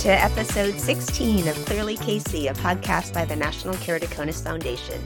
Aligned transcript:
to 0.00 0.08
episode 0.08 0.80
16 0.80 1.46
of 1.46 1.54
Clearly 1.66 1.94
KC, 1.94 2.50
a 2.50 2.54
podcast 2.54 3.12
by 3.12 3.26
the 3.26 3.36
National 3.36 3.74
Keratoconus 3.74 4.42
Foundation, 4.42 4.98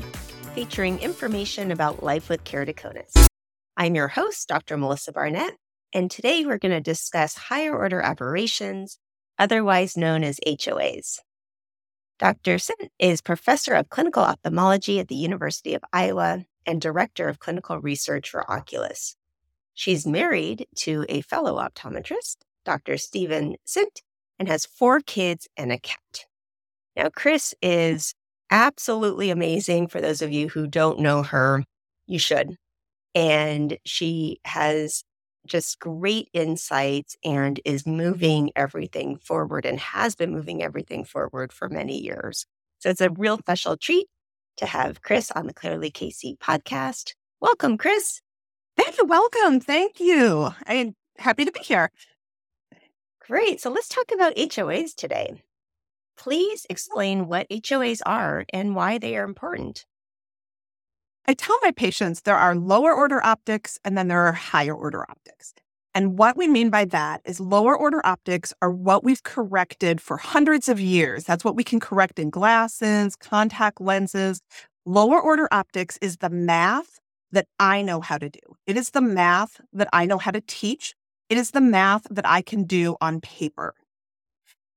featuring 0.55 1.01
information 1.01 1.73
about 1.73 2.05
life 2.05 2.29
with 2.29 2.45
keratoconus. 2.45 3.27
I'm 3.77 3.97
your 3.97 4.07
host, 4.07 4.47
Dr. 4.47 4.77
Melissa 4.77 5.11
Barnett, 5.11 5.55
and 5.93 6.09
today 6.09 6.47
we're 6.47 6.59
going 6.59 6.71
to 6.71 6.81
discuss 6.81 7.35
higher 7.35 7.77
order 7.77 8.01
aberrations, 8.03 9.01
otherwise 9.37 9.97
known 9.97 10.23
as 10.23 10.39
HOAs. 10.47 11.19
Dr. 12.21 12.59
Sindt 12.59 12.91
is 13.01 13.21
professor 13.21 13.75
of 13.75 13.89
clinical 13.89 14.23
ophthalmology 14.23 15.01
at 15.01 15.09
the 15.09 15.17
University 15.17 15.75
of 15.75 15.83
Iowa 15.93 16.45
and 16.67 16.81
director 16.81 17.29
of 17.29 17.41
clinical 17.41 17.81
research 17.81 18.31
for 18.31 18.49
Oculus. 18.49 19.17
She's 19.75 20.07
married 20.07 20.69
to 20.77 21.05
a 21.09 21.23
fellow 21.23 21.57
optometrist, 21.57 22.37
Dr. 22.65 22.97
Stephen 22.97 23.57
Sindt, 23.67 24.03
and 24.39 24.49
has 24.49 24.67
four 24.67 25.01
kids 25.01 25.49
and 25.57 25.73
a 25.73 25.79
cat. 25.79 26.27
Now, 26.97 27.09
Chris 27.09 27.55
is 27.63 28.15
absolutely 28.51 29.31
amazing. 29.31 29.89
For 29.89 30.01
those 30.01 30.23
of 30.23 30.33
you 30.33 30.49
who 30.49 30.67
don't 30.67 31.01
know 31.01 31.23
her, 31.23 31.65
you 32.07 32.19
should. 32.19 32.57
And 33.15 33.79
she 33.85 34.41
has 34.45 35.05
just 35.47 35.79
great 35.79 36.29
insights 36.33 37.17
and 37.25 37.61
is 37.65 37.87
moving 37.87 38.51
everything 38.57 39.17
forward 39.17 39.67
and 39.67 39.79
has 39.79 40.15
been 40.15 40.33
moving 40.33 40.63
everything 40.63 41.05
forward 41.05 41.53
for 41.53 41.69
many 41.69 42.01
years. 42.01 42.47
So 42.79 42.91
it's 42.91 43.01
a 43.01 43.11
real 43.11 43.39
special 43.39 43.77
treat 43.77 44.07
to 44.57 44.67
have 44.67 45.03
Chris 45.03 45.31
on 45.33 45.47
the 45.47 45.55
Clearly 45.55 45.91
KC 45.91 46.39
podcast. 46.39 47.15
Welcome, 47.41 47.77
Chris. 47.77 48.21
Thank 48.77 48.99
you. 48.99 49.05
Welcome. 49.05 49.61
Thank 49.61 50.01
you. 50.01 50.51
I'm 50.67 50.95
happy 51.19 51.45
to 51.45 51.53
be 51.53 51.61
here. 51.61 51.91
Great. 53.27 53.59
So 53.59 53.71
let's 53.71 53.89
talk 53.89 54.11
about 54.13 54.37
HOAs 54.37 54.95
today. 54.95 55.43
Please 56.17 56.67
explain 56.69 57.27
what 57.27 57.49
HOAs 57.49 58.01
are 58.05 58.45
and 58.53 58.77
why 58.77 58.99
they 58.99 59.17
are 59.17 59.25
important. 59.25 59.87
I 61.27 61.33
tell 61.33 61.59
my 61.63 61.71
patients 61.71 62.21
there 62.21 62.37
are 62.37 62.55
lower 62.55 62.93
order 62.93 63.25
optics 63.25 63.79
and 63.83 63.97
then 63.97 64.09
there 64.09 64.27
are 64.27 64.33
higher 64.33 64.75
order 64.75 65.09
optics. 65.11 65.55
And 65.95 66.19
what 66.19 66.37
we 66.37 66.49
mean 66.49 66.69
by 66.69 66.85
that 66.87 67.23
is 67.25 67.41
lower 67.41 67.75
order 67.75 68.05
optics 68.05 68.53
are 68.61 68.71
what 68.71 69.05
we've 69.05 69.23
corrected 69.23 70.03
for 70.03 70.19
hundreds 70.19 70.69
of 70.69 70.79
years. 70.79 71.25
That's 71.25 71.45
what 71.45 71.57
we 71.57 71.65
can 71.65 71.81
correct 71.81 72.19
in 72.19 72.29
glasses, 72.29 73.17
contact 73.17 73.81
lenses. 73.81 74.43
Lower 74.85 75.19
order 75.19 75.49
optics 75.51 75.99
is 76.03 76.19
the 76.19 76.29
math 76.29 77.01
that 77.33 77.47
I 77.59 77.81
know 77.81 78.03
how 78.03 78.19
to 78.19 78.29
do. 78.29 78.41
It 78.67 78.77
is 78.77 78.91
the 78.91 79.01
math 79.01 79.63
that 79.73 79.89
I 79.95 80.05
know 80.05 80.19
how 80.19 80.31
to 80.31 80.43
teach 80.43 80.95
it 81.29 81.39
is 81.39 81.53
the 81.53 81.61
math 81.61 82.07
that 82.11 82.27
I 82.27 82.43
can 82.43 82.65
do 82.65 82.97
on 83.01 83.21
paper. 83.21 83.75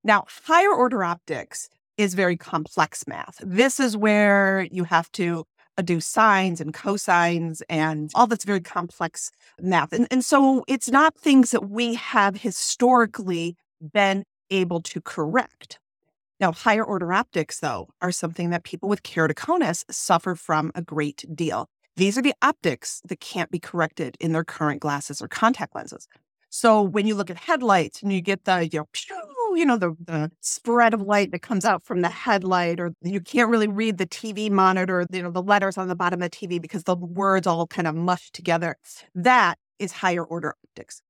Now, 0.04 0.26
higher 0.46 0.74
order 0.74 1.04
optics 1.04 1.70
is 1.98 2.14
very 2.14 2.38
complex 2.38 3.06
math. 3.08 3.40
This 3.44 3.80
is 3.80 3.98
where 3.98 4.68
you 4.72 4.84
have 4.86 5.12
to 5.14 5.46
do 5.84 6.00
sines 6.00 6.60
and 6.60 6.74
cosines 6.74 7.62
and 7.70 8.10
all 8.16 8.28
that's 8.28 8.46
very 8.46 8.62
complex 8.62 9.32
math. 9.62 9.94
And, 9.94 10.08
and 10.10 10.24
so 10.24 10.64
it's 10.68 10.90
not 10.90 11.16
things 11.16 11.52
that 11.52 11.70
we 11.70 11.96
have 11.96 12.42
historically 12.42 13.56
been 13.94 14.24
able 14.50 14.82
to 14.82 15.02
correct. 15.02 15.80
Now, 16.40 16.52
higher 16.52 16.84
order 16.84 17.12
optics, 17.14 17.60
though, 17.60 17.90
are 18.02 18.12
something 18.12 18.52
that 18.52 18.64
people 18.64 18.90
with 18.90 19.04
keratoconus 19.04 19.84
suffer 19.90 20.36
from 20.36 20.72
a 20.76 20.82
great 20.82 21.26
deal. 21.34 21.68
These 21.96 22.18
are 22.18 22.22
the 22.22 22.36
optics 22.44 23.02
that 23.06 23.20
can't 23.20 23.50
be 23.50 23.60
corrected 23.60 24.16
in 24.20 24.34
their 24.34 24.44
current 24.44 24.80
glasses 24.80 25.20
or 25.20 25.28
contact 25.28 25.76
lenses. 25.76 26.08
So 26.58 26.82
when 26.82 27.06
you 27.06 27.14
look 27.14 27.30
at 27.30 27.38
headlights 27.38 28.02
and 28.02 28.12
you 28.12 28.20
get 28.20 28.46
the, 28.46 28.68
you 28.68 28.80
know, 28.80 29.54
you 29.54 29.64
know 29.64 29.78
the, 29.78 29.96
the 30.04 30.32
spread 30.42 30.96
of 30.96 31.04
light 31.04 31.30
that 31.32 31.44
comes 31.44 31.66
out 31.66 31.84
from 31.84 32.02
the 32.02 32.10
headlight, 32.10 32.80
or 32.80 32.94
you 33.04 33.22
can't 33.22 33.52
really 33.52 33.68
read 33.68 34.00
the 34.00 34.08
TV 34.08 34.50
monitor, 34.50 35.06
you 35.12 35.22
know, 35.22 35.30
the 35.30 35.44
letters 35.44 35.78
on 35.78 35.88
the 35.88 35.96
bottom 35.96 36.20
of 36.20 36.32
the 36.32 36.36
TV 36.36 36.60
because 36.60 36.86
the 36.86 36.96
words 36.96 37.46
all 37.46 37.68
kind 37.68 37.88
of 37.88 37.94
mush 37.94 38.32
together. 38.32 38.76
That 39.14 39.60
is 39.78 39.92
higher 39.92 40.24
order 40.24 40.56
optics. 40.66 41.04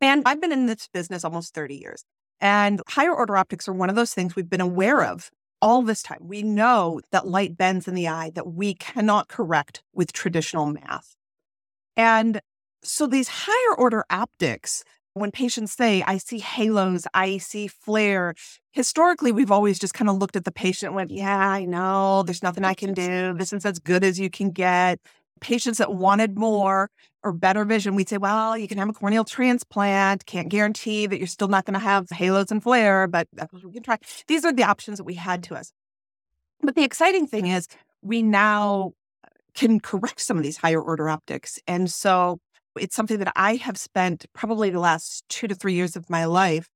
And 0.00 0.22
I've 0.24 0.40
been 0.40 0.52
in 0.52 0.64
this 0.64 0.88
business 0.90 1.22
almost 1.22 1.52
30 1.52 1.74
years. 1.74 2.04
And 2.40 2.80
higher 2.88 3.14
order 3.14 3.36
optics 3.36 3.68
are 3.68 3.74
one 3.74 3.90
of 3.90 3.96
those 3.96 4.14
things 4.14 4.34
we've 4.34 4.48
been 4.48 4.62
aware 4.62 5.04
of 5.04 5.30
all 5.60 5.82
this 5.82 6.02
time. 6.02 6.20
We 6.22 6.42
know 6.42 7.02
that 7.10 7.26
light 7.26 7.58
bends 7.58 7.86
in 7.86 7.94
the 7.94 8.08
eye 8.08 8.30
that 8.36 8.54
we 8.54 8.72
cannot 8.72 9.28
correct 9.28 9.82
with 9.92 10.14
traditional 10.14 10.64
math. 10.64 11.14
And 11.94 12.40
so 12.82 13.06
these 13.06 13.28
higher 13.28 13.74
order 13.76 14.04
optics, 14.10 14.84
when 15.14 15.30
patients 15.30 15.72
say, 15.72 16.02
I 16.06 16.18
see 16.18 16.38
halos, 16.38 17.06
I 17.14 17.38
see 17.38 17.68
flare, 17.68 18.34
historically, 18.72 19.32
we've 19.32 19.50
always 19.50 19.78
just 19.78 19.94
kind 19.94 20.08
of 20.08 20.16
looked 20.16 20.36
at 20.36 20.44
the 20.44 20.52
patient 20.52 20.88
and 20.88 20.96
went, 20.96 21.10
Yeah, 21.10 21.50
I 21.50 21.64
know, 21.64 22.22
there's 22.22 22.42
nothing 22.42 22.64
I 22.64 22.74
can 22.74 22.94
do. 22.94 23.34
This 23.34 23.52
is 23.52 23.64
as 23.66 23.78
good 23.78 24.04
as 24.04 24.18
you 24.18 24.30
can 24.30 24.50
get. 24.50 25.00
Patients 25.40 25.78
that 25.78 25.94
wanted 25.94 26.38
more 26.38 26.88
or 27.24 27.32
better 27.32 27.64
vision, 27.64 27.94
we'd 27.94 28.08
say, 28.08 28.16
Well, 28.16 28.56
you 28.56 28.66
can 28.66 28.78
have 28.78 28.88
a 28.88 28.92
corneal 28.92 29.24
transplant. 29.24 30.26
Can't 30.26 30.48
guarantee 30.48 31.06
that 31.06 31.18
you're 31.18 31.26
still 31.26 31.48
not 31.48 31.66
going 31.66 31.74
to 31.74 31.80
have 31.80 32.08
halos 32.10 32.50
and 32.50 32.62
flare, 32.62 33.06
but 33.06 33.28
we 33.62 33.72
can 33.72 33.82
try. 33.82 33.98
These 34.28 34.44
are 34.44 34.52
the 34.52 34.64
options 34.64 34.98
that 34.98 35.04
we 35.04 35.14
had 35.14 35.42
to 35.44 35.54
us. 35.54 35.72
But 36.62 36.74
the 36.74 36.84
exciting 36.84 37.26
thing 37.26 37.46
is, 37.46 37.68
we 38.02 38.22
now 38.22 38.92
can 39.54 39.78
correct 39.78 40.20
some 40.20 40.38
of 40.38 40.42
these 40.42 40.56
higher 40.56 40.80
order 40.80 41.08
optics. 41.08 41.58
And 41.66 41.90
so 41.90 42.40
it's 42.78 42.96
something 42.96 43.18
that 43.18 43.32
I 43.36 43.56
have 43.56 43.76
spent 43.76 44.26
probably 44.32 44.70
the 44.70 44.80
last 44.80 45.24
two 45.28 45.48
to 45.48 45.54
three 45.54 45.74
years 45.74 45.96
of 45.96 46.10
my 46.10 46.24
life 46.24 46.68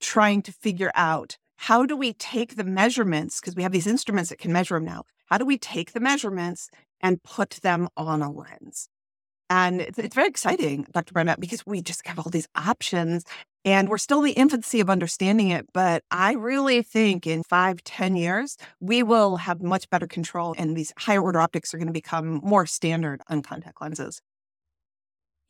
trying 0.00 0.42
to 0.42 0.52
figure 0.52 0.92
out 0.94 1.36
how 1.56 1.86
do 1.86 1.96
we 1.96 2.12
take 2.14 2.56
the 2.56 2.64
measurements, 2.64 3.40
because 3.40 3.54
we 3.54 3.62
have 3.62 3.72
these 3.72 3.86
instruments 3.86 4.30
that 4.30 4.38
can 4.38 4.52
measure 4.52 4.74
them 4.74 4.84
now. 4.84 5.04
How 5.26 5.38
do 5.38 5.46
we 5.46 5.56
take 5.56 5.92
the 5.92 6.00
measurements 6.00 6.68
and 7.00 7.22
put 7.22 7.50
them 7.62 7.88
on 7.96 8.20
a 8.20 8.30
lens? 8.30 8.88
And 9.48 9.80
it's, 9.82 9.98
it's 9.98 10.14
very 10.14 10.28
exciting, 10.28 10.86
Dr. 10.92 11.12
Barnett, 11.12 11.38
because 11.38 11.64
we 11.66 11.82
just 11.82 12.06
have 12.06 12.18
all 12.18 12.30
these 12.30 12.48
options 12.56 13.24
and 13.64 13.88
we're 13.88 13.98
still 13.98 14.20
in 14.20 14.24
the 14.24 14.32
infancy 14.32 14.80
of 14.80 14.90
understanding 14.90 15.50
it. 15.50 15.66
But 15.72 16.02
I 16.10 16.32
really 16.32 16.82
think 16.82 17.26
in 17.26 17.42
five, 17.44 17.84
ten 17.84 18.16
years, 18.16 18.56
we 18.80 19.02
will 19.02 19.36
have 19.36 19.62
much 19.62 19.88
better 19.90 20.06
control 20.06 20.54
and 20.56 20.76
these 20.76 20.92
higher 20.98 21.22
order 21.22 21.40
optics 21.40 21.72
are 21.72 21.76
going 21.76 21.86
to 21.86 21.92
become 21.92 22.40
more 22.42 22.66
standard 22.66 23.20
on 23.28 23.42
contact 23.42 23.80
lenses. 23.80 24.20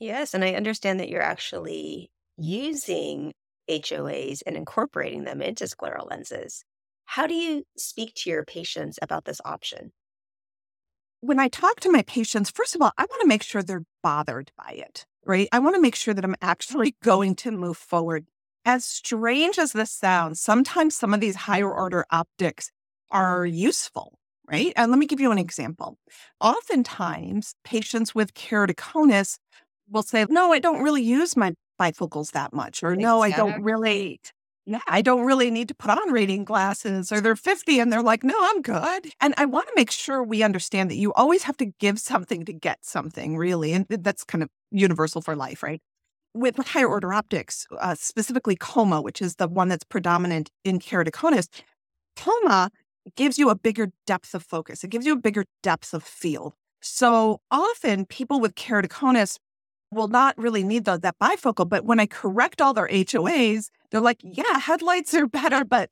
Yes. 0.02 0.34
And 0.34 0.42
I 0.42 0.54
understand 0.54 0.98
that 0.98 1.08
you're 1.08 1.22
actually 1.22 2.10
using 2.36 3.32
HOAs 3.70 4.42
and 4.44 4.56
incorporating 4.56 5.22
them 5.22 5.40
into 5.40 5.62
scleral 5.64 6.10
lenses. 6.10 6.64
How 7.04 7.28
do 7.28 7.34
you 7.34 7.62
speak 7.76 8.12
to 8.16 8.30
your 8.30 8.44
patients 8.44 8.98
about 9.00 9.26
this 9.26 9.40
option? 9.44 9.92
When 11.20 11.38
I 11.38 11.46
talk 11.46 11.78
to 11.80 11.92
my 11.92 12.02
patients, 12.02 12.50
first 12.50 12.74
of 12.74 12.82
all, 12.82 12.90
I 12.98 13.02
want 13.02 13.20
to 13.20 13.28
make 13.28 13.44
sure 13.44 13.62
they're 13.62 13.84
bothered 14.02 14.50
by 14.58 14.72
it, 14.72 15.06
right? 15.24 15.48
I 15.52 15.60
want 15.60 15.76
to 15.76 15.80
make 15.80 15.94
sure 15.94 16.14
that 16.14 16.24
I'm 16.24 16.34
actually 16.42 16.96
going 17.04 17.36
to 17.36 17.52
move 17.52 17.76
forward. 17.76 18.26
As 18.64 18.84
strange 18.84 19.56
as 19.56 19.72
this 19.72 19.92
sounds, 19.92 20.40
sometimes 20.40 20.96
some 20.96 21.14
of 21.14 21.20
these 21.20 21.36
higher 21.36 21.72
order 21.72 22.06
optics 22.10 22.72
are 23.12 23.46
useful, 23.46 24.18
right? 24.50 24.72
And 24.74 24.90
let 24.90 24.98
me 24.98 25.06
give 25.06 25.20
you 25.20 25.30
an 25.30 25.38
example. 25.38 25.96
Oftentimes, 26.40 27.54
patients 27.62 28.16
with 28.16 28.34
keratoconus 28.34 29.38
will 29.90 30.02
say, 30.02 30.26
no, 30.28 30.52
I 30.52 30.58
don't 30.58 30.82
really 30.82 31.02
use 31.02 31.36
my 31.36 31.54
bifocals 31.80 32.32
that 32.32 32.52
much, 32.52 32.82
or 32.82 32.96
no, 32.96 33.22
I 33.22 33.30
don't 33.30 33.62
really. 33.62 34.20
Yeah, 34.64 34.78
I 34.86 35.02
don't 35.02 35.26
really 35.26 35.50
need 35.50 35.66
to 35.68 35.74
put 35.74 35.90
on 35.90 36.12
reading 36.12 36.44
glasses, 36.44 37.10
or 37.10 37.20
they're 37.20 37.34
50 37.34 37.80
and 37.80 37.92
they're 37.92 38.00
like, 38.00 38.22
no, 38.22 38.36
I'm 38.38 38.62
good. 38.62 39.10
And 39.20 39.34
I 39.36 39.44
want 39.44 39.66
to 39.66 39.72
make 39.74 39.90
sure 39.90 40.22
we 40.22 40.44
understand 40.44 40.88
that 40.90 40.96
you 40.96 41.12
always 41.14 41.42
have 41.42 41.56
to 41.56 41.66
give 41.80 41.98
something 41.98 42.44
to 42.44 42.52
get 42.52 42.84
something, 42.84 43.36
really. 43.36 43.72
And 43.72 43.86
that's 43.88 44.22
kind 44.22 44.40
of 44.40 44.48
universal 44.70 45.20
for 45.20 45.34
life, 45.34 45.64
right? 45.64 45.80
With 46.32 46.56
higher 46.58 46.86
order 46.86 47.12
optics, 47.12 47.66
uh, 47.80 47.96
specifically 47.98 48.54
coma, 48.54 49.02
which 49.02 49.20
is 49.20 49.34
the 49.34 49.48
one 49.48 49.66
that's 49.66 49.82
predominant 49.82 50.48
in 50.62 50.78
keratoconus, 50.78 51.48
coma 52.14 52.70
gives 53.16 53.38
you 53.38 53.50
a 53.50 53.56
bigger 53.56 53.88
depth 54.06 54.32
of 54.32 54.44
focus. 54.44 54.84
It 54.84 54.90
gives 54.90 55.06
you 55.06 55.14
a 55.14 55.20
bigger 55.20 55.44
depth 55.64 55.92
of 55.92 56.04
field. 56.04 56.54
So 56.80 57.40
often 57.50 58.06
people 58.06 58.40
with 58.40 58.54
keratoconus 58.54 59.38
will 59.92 60.08
not 60.08 60.36
really 60.38 60.64
need 60.64 60.84
the, 60.84 60.98
that 60.98 61.18
bifocal. 61.18 61.68
But 61.68 61.84
when 61.84 62.00
I 62.00 62.06
correct 62.06 62.60
all 62.60 62.74
their 62.74 62.88
HOAs, 62.88 63.68
they're 63.90 64.00
like, 64.00 64.18
yeah, 64.22 64.58
headlights 64.58 65.14
are 65.14 65.26
better, 65.28 65.64
but 65.64 65.90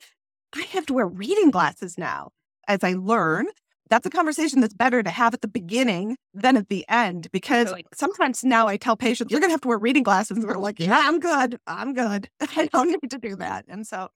I 0.55 0.63
have 0.63 0.87
to 0.87 0.95
wear 0.95 1.07
reading 1.07 1.51
glasses 1.51 1.97
now. 1.99 2.31
As 2.67 2.83
I 2.83 2.95
learn, 2.95 3.47
that's 3.89 4.07
a 4.07 4.11
conversation 4.11 4.61
that's 4.61 4.75
better 4.75 5.03
to 5.03 5.11
have 5.11 5.35
at 5.35 5.43
the 5.43 5.49
beginning 5.49 6.17
than 6.33 6.57
at 6.57 6.69
the 6.69 6.85
end 6.89 7.29
because 7.33 7.75
sometimes 7.93 8.45
now 8.45 8.69
I 8.69 8.77
tell 8.77 8.97
patients, 8.97 9.31
you're 9.31 9.41
going 9.41 9.51
to 9.51 9.55
have 9.55 9.61
to 9.63 9.69
wear 9.69 9.79
reading 9.79 10.05
glasses. 10.05 10.39
And 10.39 10.49
they're 10.49 10.55
like, 10.55 10.79
yeah, 10.79 11.03
I'm 11.05 11.19
good. 11.19 11.59
I'm 11.67 11.93
good. 11.93 12.29
I 12.57 12.67
don't 12.67 12.89
need 12.89 13.11
to 13.11 13.19
do 13.19 13.37
that. 13.37 13.65
And 13.69 13.87
so 13.87 14.09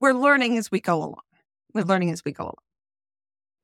we're 0.00 0.14
learning 0.14 0.56
as 0.56 0.70
we 0.70 0.80
go 0.80 0.96
along. 0.98 1.20
We're 1.74 1.84
learning 1.84 2.10
as 2.10 2.24
we 2.24 2.32
go 2.32 2.44
along. 2.44 2.54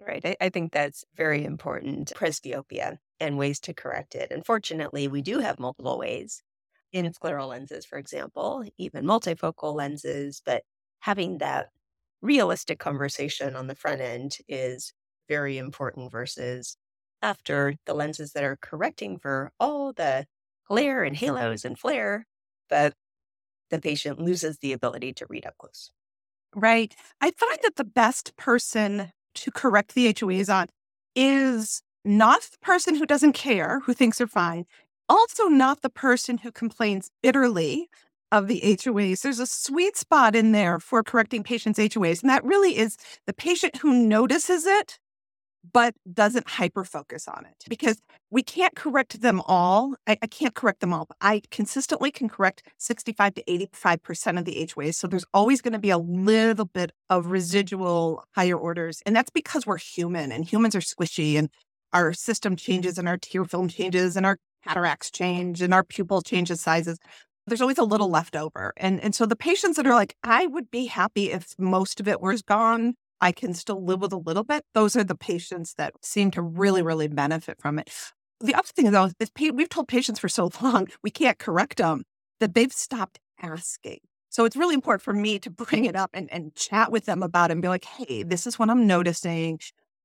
Right. 0.06 0.24
I, 0.24 0.36
I 0.40 0.48
think 0.50 0.72
that's 0.72 1.04
very 1.16 1.44
important. 1.44 2.12
Presbyopia 2.14 2.98
and 3.20 3.38
ways 3.38 3.60
to 3.60 3.74
correct 3.74 4.14
it. 4.14 4.30
And 4.30 4.44
fortunately, 4.44 5.08
we 5.08 5.22
do 5.22 5.38
have 5.40 5.58
multiple 5.60 5.98
ways 5.98 6.42
in 6.92 7.06
scleral 7.12 7.48
lenses, 7.48 7.86
for 7.86 7.98
example, 7.98 8.64
even 8.78 9.04
multifocal 9.04 9.74
lenses. 9.74 10.42
But 10.44 10.64
having 11.00 11.38
that 11.38 11.70
realistic 12.22 12.78
conversation 12.78 13.56
on 13.56 13.66
the 13.66 13.74
front 13.74 14.00
end 14.00 14.38
is 14.48 14.92
very 15.28 15.58
important 15.58 16.10
versus 16.10 16.76
after 17.22 17.74
the 17.86 17.94
lenses 17.94 18.32
that 18.32 18.44
are 18.44 18.56
correcting 18.60 19.18
for 19.18 19.52
all 19.60 19.92
the 19.92 20.26
glare 20.66 21.02
and 21.04 21.16
halos 21.16 21.64
and 21.64 21.78
flare 21.78 22.26
but 22.68 22.94
the 23.70 23.80
patient 23.80 24.18
loses 24.20 24.58
the 24.58 24.72
ability 24.72 25.12
to 25.14 25.26
read 25.28 25.46
up 25.46 25.56
close. 25.58 25.92
Right. 26.54 26.94
I 27.20 27.30
find 27.30 27.58
that 27.62 27.76
the 27.76 27.84
best 27.84 28.36
person 28.36 29.12
to 29.34 29.50
correct 29.52 29.94
the 29.94 30.08
HOAs 30.08 30.48
on 30.52 30.66
is 31.14 31.82
not 32.04 32.42
the 32.42 32.58
person 32.62 32.94
who 32.94 33.06
doesn't 33.06 33.32
care, 33.32 33.80
who 33.80 33.92
thinks 33.92 34.18
they're 34.18 34.26
fine, 34.26 34.64
also 35.08 35.48
not 35.48 35.82
the 35.82 35.90
person 35.90 36.38
who 36.38 36.52
complains 36.52 37.10
bitterly 37.22 37.88
of 38.32 38.46
the 38.46 38.60
HOAs. 38.60 39.22
There's 39.22 39.40
a 39.40 39.46
sweet 39.46 39.96
spot 39.96 40.36
in 40.36 40.52
there 40.52 40.78
for 40.78 41.02
correcting 41.02 41.42
patients' 41.42 41.78
HOAs, 41.78 42.22
and 42.22 42.30
that 42.30 42.44
really 42.44 42.78
is 42.78 42.96
the 43.26 43.32
patient 43.32 43.76
who 43.76 43.92
notices 43.92 44.66
it 44.66 44.98
but 45.72 45.94
doesn't 46.12 46.48
hyper 46.48 46.84
focus 46.84 47.28
on 47.28 47.44
it 47.44 47.64
because 47.68 48.00
we 48.30 48.42
can't 48.42 48.74
correct 48.74 49.20
them 49.20 49.42
all. 49.46 49.94
I, 50.06 50.16
I, 50.22 50.26
can't 50.26 50.54
correct 50.54 50.80
them 50.80 50.92
all, 50.92 51.08
I 51.20 51.42
consistently 51.50 52.10
can 52.10 52.28
correct 52.28 52.66
65 52.78 53.34
to 53.34 53.44
85% 53.44 54.38
of 54.38 54.44
the 54.44 54.66
HOAs. 54.66 54.94
So 54.94 55.06
there's 55.06 55.24
always 55.34 55.60
going 55.60 55.72
to 55.72 55.78
be 55.78 55.90
a 55.90 55.98
little 55.98 56.64
bit 56.64 56.92
of 57.08 57.26
residual 57.26 58.24
higher 58.34 58.56
orders. 58.56 59.02
And 59.04 59.14
that's 59.14 59.30
because 59.30 59.66
we're 59.66 59.78
human 59.78 60.32
and 60.32 60.44
humans 60.44 60.74
are 60.74 60.80
squishy 60.80 61.36
and 61.36 61.50
our 61.92 62.12
system 62.12 62.56
changes 62.56 62.98
and 62.98 63.08
our 63.08 63.18
tear 63.18 63.44
film 63.44 63.68
changes 63.68 64.16
and 64.16 64.26
our 64.26 64.38
cataracts 64.66 65.10
change 65.10 65.62
and 65.62 65.72
our 65.72 65.84
pupil 65.84 66.22
changes 66.22 66.60
sizes. 66.60 66.98
There's 67.46 67.60
always 67.60 67.78
a 67.78 67.84
little 67.84 68.10
left 68.10 68.36
over. 68.36 68.72
And, 68.76 69.00
and 69.00 69.14
so 69.14 69.26
the 69.26 69.36
patients 69.36 69.76
that 69.76 69.86
are 69.86 69.94
like, 69.94 70.14
I 70.22 70.46
would 70.46 70.70
be 70.70 70.86
happy 70.86 71.32
if 71.32 71.54
most 71.58 71.98
of 72.00 72.06
it 72.06 72.20
was 72.20 72.42
gone 72.42 72.94
I 73.20 73.32
can 73.32 73.54
still 73.54 73.84
live 73.84 74.00
with 74.00 74.12
a 74.12 74.16
little 74.16 74.44
bit. 74.44 74.64
Those 74.74 74.96
are 74.96 75.04
the 75.04 75.14
patients 75.14 75.74
that 75.74 75.92
seem 76.02 76.30
to 76.32 76.42
really, 76.42 76.82
really 76.82 77.08
benefit 77.08 77.60
from 77.60 77.78
it. 77.78 77.90
The 78.40 78.54
other 78.54 78.68
thing, 78.68 78.90
though, 78.90 79.10
is 79.18 79.30
we've 79.38 79.68
told 79.68 79.88
patients 79.88 80.18
for 80.18 80.28
so 80.28 80.50
long 80.62 80.88
we 81.02 81.10
can't 81.10 81.38
correct 81.38 81.78
them 81.78 82.04
that 82.40 82.54
they've 82.54 82.72
stopped 82.72 83.20
asking. 83.42 83.98
So 84.30 84.44
it's 84.44 84.56
really 84.56 84.74
important 84.74 85.02
for 85.02 85.12
me 85.12 85.38
to 85.40 85.50
bring 85.50 85.84
it 85.84 85.96
up 85.96 86.10
and, 86.14 86.32
and 86.32 86.54
chat 86.54 86.90
with 86.90 87.04
them 87.04 87.22
about 87.22 87.50
it 87.50 87.54
and 87.54 87.62
be 87.62 87.68
like, 87.68 87.84
hey, 87.84 88.22
this 88.22 88.46
is 88.46 88.58
what 88.58 88.70
I'm 88.70 88.86
noticing. 88.86 89.58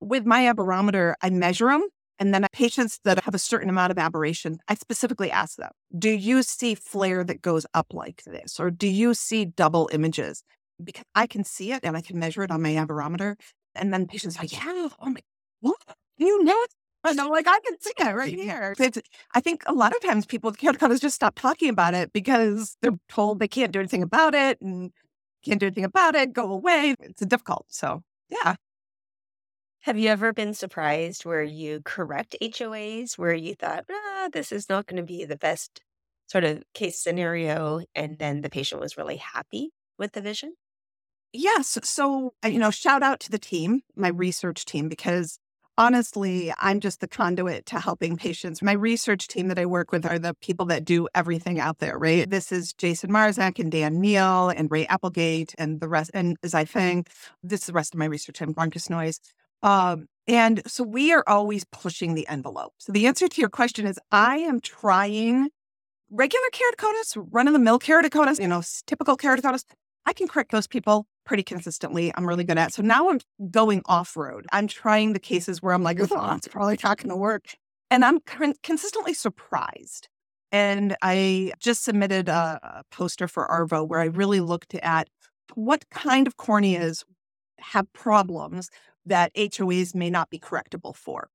With 0.05 0.25
my 0.25 0.41
aberrometer, 0.41 1.15
I 1.21 1.29
measure 1.29 1.67
them. 1.67 1.87
And 2.17 2.33
then 2.33 2.45
patients 2.53 2.99
that 3.03 3.21
have 3.25 3.35
a 3.35 3.39
certain 3.39 3.69
amount 3.69 3.91
of 3.91 3.97
aberration, 3.97 4.59
I 4.69 4.75
specifically 4.75 5.29
ask 5.29 5.57
them, 5.57 5.71
do 5.97 6.09
you 6.09 6.43
see 6.43 6.73
flare 6.73 7.25
that 7.25 7.41
goes 7.41 7.65
up 7.73 7.87
like 7.93 8.23
this? 8.25 8.57
Or 8.57 8.71
do 8.71 8.87
you 8.87 9.13
see 9.13 9.43
double 9.43 9.89
images? 9.91 10.43
because 10.83 11.05
I 11.13 11.27
can 11.27 11.43
see 11.43 11.71
it 11.71 11.81
and 11.83 11.95
I 11.95 12.01
can 12.01 12.19
measure 12.19 12.43
it 12.43 12.51
on 12.51 12.61
my 12.61 12.75
aberrometer. 12.75 13.35
And 13.75 13.93
then 13.93 14.07
patients 14.07 14.37
are 14.37 14.43
like, 14.43 14.53
yeah, 14.53 14.89
oh 14.99 15.09
my, 15.09 15.21
what? 15.61 15.77
You 16.17 16.43
know? 16.43 16.65
And 17.03 17.19
I'm 17.19 17.29
like, 17.29 17.47
I 17.47 17.59
can 17.59 17.79
see 17.79 17.93
it 17.99 18.15
right 18.15 18.33
here. 18.33 18.73
It's, 18.79 18.97
I 19.33 19.39
think 19.39 19.63
a 19.67 19.73
lot 19.73 19.95
of 19.95 20.01
times 20.01 20.25
people 20.25 20.49
with 20.49 20.59
keratoconus 20.59 21.01
just 21.01 21.15
stop 21.15 21.35
talking 21.35 21.69
about 21.69 21.93
it 21.93 22.11
because 22.13 22.77
they're 22.81 22.97
told 23.09 23.39
they 23.39 23.47
can't 23.47 23.71
do 23.71 23.79
anything 23.79 24.01
about 24.01 24.33
it 24.33 24.59
and 24.59 24.91
can't 25.43 25.59
do 25.59 25.67
anything 25.67 25.83
about 25.83 26.15
it, 26.15 26.33
go 26.33 26.51
away. 26.51 26.95
It's 26.99 27.23
difficult. 27.25 27.65
So, 27.69 28.01
yeah. 28.29 28.55
Have 29.85 29.99
you 29.99 30.09
ever 30.09 30.33
been 30.33 30.55
surprised 30.55 31.25
where 31.25 31.43
you 31.43 31.79
correct 31.85 32.35
HOAs 32.41 33.19
where 33.19 33.35
you 33.35 33.53
thought, 33.53 33.85
ah, 33.87 34.29
this 34.33 34.51
is 34.51 34.67
not 34.67 34.87
going 34.87 34.97
to 34.97 35.03
be 35.03 35.25
the 35.25 35.37
best 35.37 35.79
sort 36.25 36.43
of 36.43 36.63
case 36.73 36.99
scenario, 36.99 37.81
and 37.93 38.17
then 38.17 38.41
the 38.41 38.49
patient 38.49 38.81
was 38.81 38.97
really 38.97 39.17
happy 39.17 39.69
with 39.99 40.13
the 40.13 40.21
vision? 40.21 40.55
Yes. 41.33 41.77
So, 41.83 42.33
uh, 42.43 42.47
you 42.47 42.57
know, 42.57 42.71
shout 42.71 43.03
out 43.03 43.19
to 43.19 43.29
the 43.29 43.37
team, 43.37 43.81
my 43.95 44.07
research 44.07 44.65
team, 44.65 44.89
because 44.89 45.37
honestly, 45.77 46.51
I'm 46.57 46.79
just 46.79 46.99
the 46.99 47.07
conduit 47.07 47.67
to 47.67 47.79
helping 47.79 48.17
patients. 48.17 48.63
My 48.63 48.71
research 48.71 49.27
team 49.27 49.49
that 49.49 49.59
I 49.59 49.67
work 49.67 49.91
with 49.91 50.03
are 50.03 50.17
the 50.17 50.33
people 50.33 50.65
that 50.65 50.83
do 50.83 51.07
everything 51.13 51.59
out 51.59 51.77
there, 51.77 51.99
right? 51.99 52.27
This 52.27 52.51
is 52.51 52.73
Jason 52.73 53.11
Marsack 53.11 53.59
and 53.59 53.71
Dan 53.71 54.01
Neal 54.01 54.49
and 54.49 54.71
Ray 54.71 54.87
Applegate 54.87 55.53
and 55.59 55.79
the 55.79 55.87
rest, 55.87 56.09
and 56.15 56.37
Zai 56.43 56.65
Feng. 56.65 57.05
This 57.43 57.59
is 57.59 57.65
the 57.67 57.73
rest 57.73 57.93
of 57.93 57.99
my 57.99 58.05
research 58.05 58.39
team, 58.39 58.51
Bronchus 58.51 58.89
Noise. 58.89 59.19
Um, 59.65 60.05
and 60.27 60.61
so 60.67 60.83
we 60.83 61.11
are 61.11 61.23
always 61.25 61.65
pushing 61.65 62.13
the 62.13 62.27
envelope. 62.27 62.73
So 62.77 62.91
the 62.91 63.07
answer 63.07 63.27
to 63.27 63.41
your 63.41 63.49
question 63.49 63.87
is 63.87 63.99
I 64.11 64.37
am 64.37 64.59
trying 64.61 65.49
regular 66.11 66.45
keratoconus, 66.53 67.27
run 67.31 67.47
of 67.47 67.53
the 67.53 67.59
mill 67.59 67.79
keratoconus, 67.79 68.39
you 68.39 68.47
know, 68.47 68.61
typical 68.85 69.17
keratoconus. 69.17 69.63
I 70.05 70.13
can 70.13 70.27
correct 70.27 70.51
those 70.51 70.67
people 70.67 71.07
pretty 71.25 71.41
consistently. 71.41 72.13
I'm 72.15 72.27
really 72.27 72.43
good 72.43 72.59
at. 72.59 72.73
So 72.73 72.83
now 72.83 73.09
I'm 73.09 73.19
going 73.49 73.81
off 73.87 74.15
road. 74.15 74.45
I'm 74.51 74.67
trying 74.67 75.13
the 75.13 75.19
cases 75.19 75.63
where 75.63 75.73
I'm 75.73 75.81
like, 75.81 75.99
oh, 75.99 76.33
it's 76.35 76.47
probably 76.47 76.77
not 76.83 76.97
going 76.97 77.09
to 77.09 77.15
work. 77.15 77.55
And 77.89 78.05
I'm 78.05 78.19
consistently 78.61 79.15
surprised. 79.15 80.09
And 80.51 80.95
I 81.01 81.53
just 81.59 81.83
submitted 81.83 82.29
a, 82.29 82.59
a 82.61 82.83
poster 82.91 83.27
for 83.27 83.47
ARVO 83.47 83.87
where 83.87 83.99
I 83.99 84.05
really 84.05 84.41
looked 84.41 84.75
at 84.75 85.07
what 85.55 85.89
kind 85.89 86.27
of 86.27 86.37
corneas 86.37 87.03
have 87.59 87.91
problems 87.93 88.69
that 89.05 89.33
HOAs 89.35 89.93
may 89.95 90.09
not 90.09 90.29
be 90.29 90.39
correctable 90.39 90.95
for. 90.95 91.29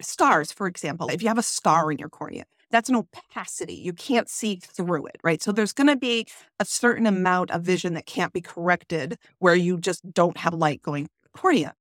Stars, 0.00 0.50
for 0.50 0.66
example, 0.66 1.08
if 1.08 1.22
you 1.22 1.28
have 1.28 1.38
a 1.38 1.42
scar 1.42 1.90
in 1.92 1.98
your 1.98 2.08
cornea, 2.08 2.44
that's 2.70 2.88
an 2.88 2.96
opacity. 2.96 3.74
You 3.74 3.92
can't 3.92 4.28
see 4.28 4.56
through 4.56 5.06
it, 5.06 5.16
right? 5.22 5.42
So 5.42 5.52
there's 5.52 5.72
going 5.72 5.86
to 5.86 5.96
be 5.96 6.26
a 6.58 6.64
certain 6.64 7.06
amount 7.06 7.50
of 7.50 7.62
vision 7.62 7.94
that 7.94 8.06
can't 8.06 8.32
be 8.32 8.40
corrected 8.40 9.18
where 9.38 9.54
you 9.54 9.78
just 9.78 10.12
don't 10.12 10.38
have 10.38 10.54
light 10.54 10.82
going 10.82 11.08
cornea. 11.34 11.74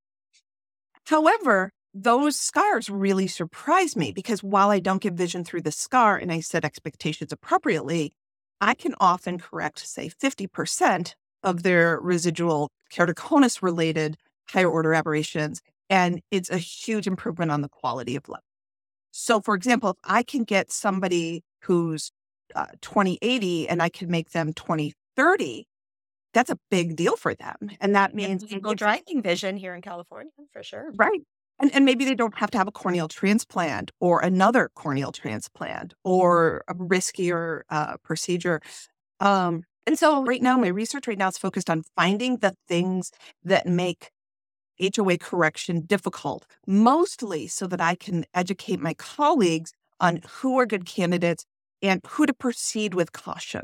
However, 1.06 1.72
those 1.94 2.38
scars 2.38 2.90
really 2.90 3.28
surprise 3.28 3.96
me 3.96 4.12
because 4.12 4.44
while 4.44 4.70
I 4.70 4.80
don't 4.80 5.02
get 5.02 5.14
vision 5.14 5.44
through 5.44 5.64
the 5.64 5.72
scar 5.72 6.18
and 6.18 6.32
I 6.32 6.40
set 6.40 6.64
expectations 6.64 7.32
appropriately, 7.32 8.14
I 8.62 8.76
can 8.76 8.96
often 9.00 9.40
correct, 9.40 9.80
say, 9.80 10.10
50% 10.10 11.16
of 11.44 11.64
their 11.64 12.00
residual 12.00 12.70
keratoconus 12.92 13.62
related 13.62 14.18
higher 14.50 14.70
order 14.70 14.94
aberrations. 14.94 15.62
And 15.90 16.22
it's 16.32 16.50
a 16.50 16.58
huge 16.58 17.08
improvement 17.08 17.52
on 17.52 17.62
the 17.62 17.70
quality 17.70 18.16
of 18.16 18.28
life. 18.30 18.42
So, 19.12 19.42
for 19.42 19.56
example, 19.56 19.92
if 19.92 19.98
I 20.04 20.24
can 20.24 20.44
get 20.44 20.72
somebody 20.72 21.44
who's 21.64 22.12
uh, 22.56 22.68
2080 22.82 23.68
and 23.68 23.82
I 23.82 23.90
can 23.90 24.10
make 24.10 24.32
them 24.32 24.54
2030, 24.54 25.68
that's 26.34 26.50
a 26.50 26.58
big 26.70 26.96
deal 26.96 27.18
for 27.18 27.36
them. 27.36 27.56
And 27.82 27.96
that 27.96 28.16
means 28.16 28.46
people 28.46 28.74
driving 28.74 29.22
vision 29.22 29.58
here 29.58 29.76
in 29.76 29.82
California 29.82 30.32
for 30.54 30.64
sure. 30.64 30.92
Right. 30.96 31.22
And, 31.60 31.74
and 31.76 31.86
maybe 31.86 32.06
they 32.06 32.16
don't 32.16 32.38
have 32.38 32.50
to 32.52 32.58
have 32.58 32.68
a 32.68 32.72
corneal 32.72 33.08
transplant 33.08 33.92
or 34.00 34.22
another 34.22 34.72
corneal 34.76 35.12
transplant 35.12 35.94
or 36.04 36.64
a 36.68 36.74
riskier 36.74 37.62
uh, 37.70 37.98
procedure. 37.98 38.62
Um, 39.20 39.64
and 39.88 39.98
so, 39.98 40.24
right 40.24 40.42
now, 40.42 40.58
my 40.58 40.68
research 40.68 41.08
right 41.08 41.18
now 41.18 41.30
is 41.30 41.38
focused 41.38 41.70
on 41.70 41.84
finding 41.96 42.38
the 42.38 42.56
things 42.68 43.12
that 43.44 43.66
make 43.66 44.12
HOA 44.80 45.18
correction 45.18 45.82
difficult, 45.82 46.46
mostly 46.68 47.48
so 47.48 47.68
that 47.68 47.82
I 47.82 47.96
can 47.96 48.26
educate 48.34 48.80
my 48.80 48.94
colleagues 48.94 49.72
on 50.00 50.22
who 50.28 50.60
are 50.60 50.66
good 50.66 50.86
candidates 50.86 51.46
and 51.82 52.02
who 52.08 52.26
to 52.26 52.34
proceed 52.34 52.94
with 52.94 53.12
caution. 53.12 53.64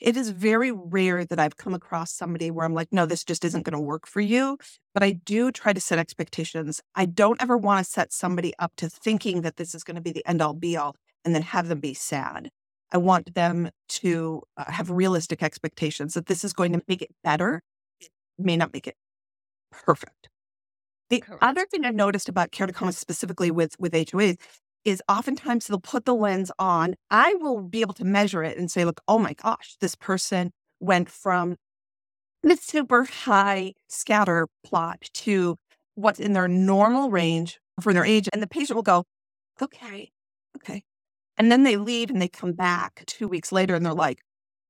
It 0.00 0.16
is 0.16 0.30
very 0.30 0.72
rare 0.72 1.26
that 1.26 1.38
I've 1.38 1.58
come 1.58 1.74
across 1.74 2.10
somebody 2.10 2.50
where 2.50 2.64
I'm 2.64 2.72
like, 2.72 2.88
no, 2.90 3.04
this 3.04 3.22
just 3.22 3.44
isn't 3.44 3.64
going 3.64 3.76
to 3.76 3.80
work 3.80 4.06
for 4.06 4.22
you. 4.22 4.56
But 4.94 5.02
I 5.02 5.12
do 5.12 5.52
try 5.52 5.74
to 5.74 5.80
set 5.80 5.98
expectations. 5.98 6.80
I 6.94 7.04
don't 7.04 7.42
ever 7.42 7.58
want 7.58 7.84
to 7.84 7.90
set 7.90 8.12
somebody 8.12 8.54
up 8.58 8.72
to 8.76 8.88
thinking 8.88 9.42
that 9.42 9.56
this 9.56 9.74
is 9.74 9.84
going 9.84 9.96
to 9.96 10.00
be 10.00 10.12
the 10.12 10.26
end 10.26 10.40
all 10.40 10.54
be 10.54 10.76
all 10.78 10.96
and 11.22 11.34
then 11.34 11.42
have 11.42 11.68
them 11.68 11.80
be 11.80 11.92
sad. 11.92 12.50
I 12.92 12.98
want 12.98 13.34
them 13.34 13.70
to 13.88 14.42
uh, 14.56 14.70
have 14.70 14.90
realistic 14.90 15.42
expectations 15.42 16.14
that 16.14 16.26
this 16.26 16.44
is 16.44 16.52
going 16.52 16.72
to 16.72 16.82
make 16.88 17.02
it 17.02 17.10
better. 17.22 17.62
It 18.00 18.10
may 18.38 18.56
not 18.56 18.72
make 18.72 18.86
it 18.86 18.96
perfect. 19.70 20.28
The 21.10 21.20
Correct. 21.20 21.42
other 21.42 21.66
thing 21.66 21.84
I've 21.84 21.94
noticed 21.94 22.28
about 22.28 22.50
keratoconus 22.50 22.94
specifically 22.94 23.50
with, 23.50 23.78
with 23.78 23.92
HOAs 23.92 24.36
is 24.84 25.02
oftentimes 25.08 25.66
they'll 25.66 25.80
put 25.80 26.04
the 26.04 26.14
lens 26.14 26.50
on. 26.58 26.94
I 27.10 27.34
will 27.34 27.62
be 27.62 27.80
able 27.80 27.94
to 27.94 28.04
measure 28.04 28.42
it 28.42 28.58
and 28.58 28.70
say, 28.70 28.84
look, 28.84 29.00
oh 29.08 29.18
my 29.18 29.34
gosh, 29.34 29.76
this 29.80 29.94
person 29.94 30.52
went 30.80 31.10
from 31.10 31.56
the 32.42 32.56
super 32.56 33.04
high 33.04 33.74
scatter 33.88 34.48
plot 34.64 35.10
to 35.12 35.56
what's 35.94 36.20
in 36.20 36.32
their 36.32 36.48
normal 36.48 37.10
range 37.10 37.58
for 37.80 37.92
their 37.92 38.04
age. 38.04 38.28
And 38.32 38.42
the 38.42 38.46
patient 38.46 38.76
will 38.76 38.82
go, 38.82 39.04
okay, 39.60 40.10
okay. 40.56 40.82
And 41.38 41.52
then 41.52 41.62
they 41.62 41.76
leave 41.76 42.10
and 42.10 42.20
they 42.20 42.28
come 42.28 42.52
back 42.52 43.04
two 43.06 43.28
weeks 43.28 43.52
later 43.52 43.74
and 43.74 43.86
they're 43.86 43.94
like, 43.94 44.22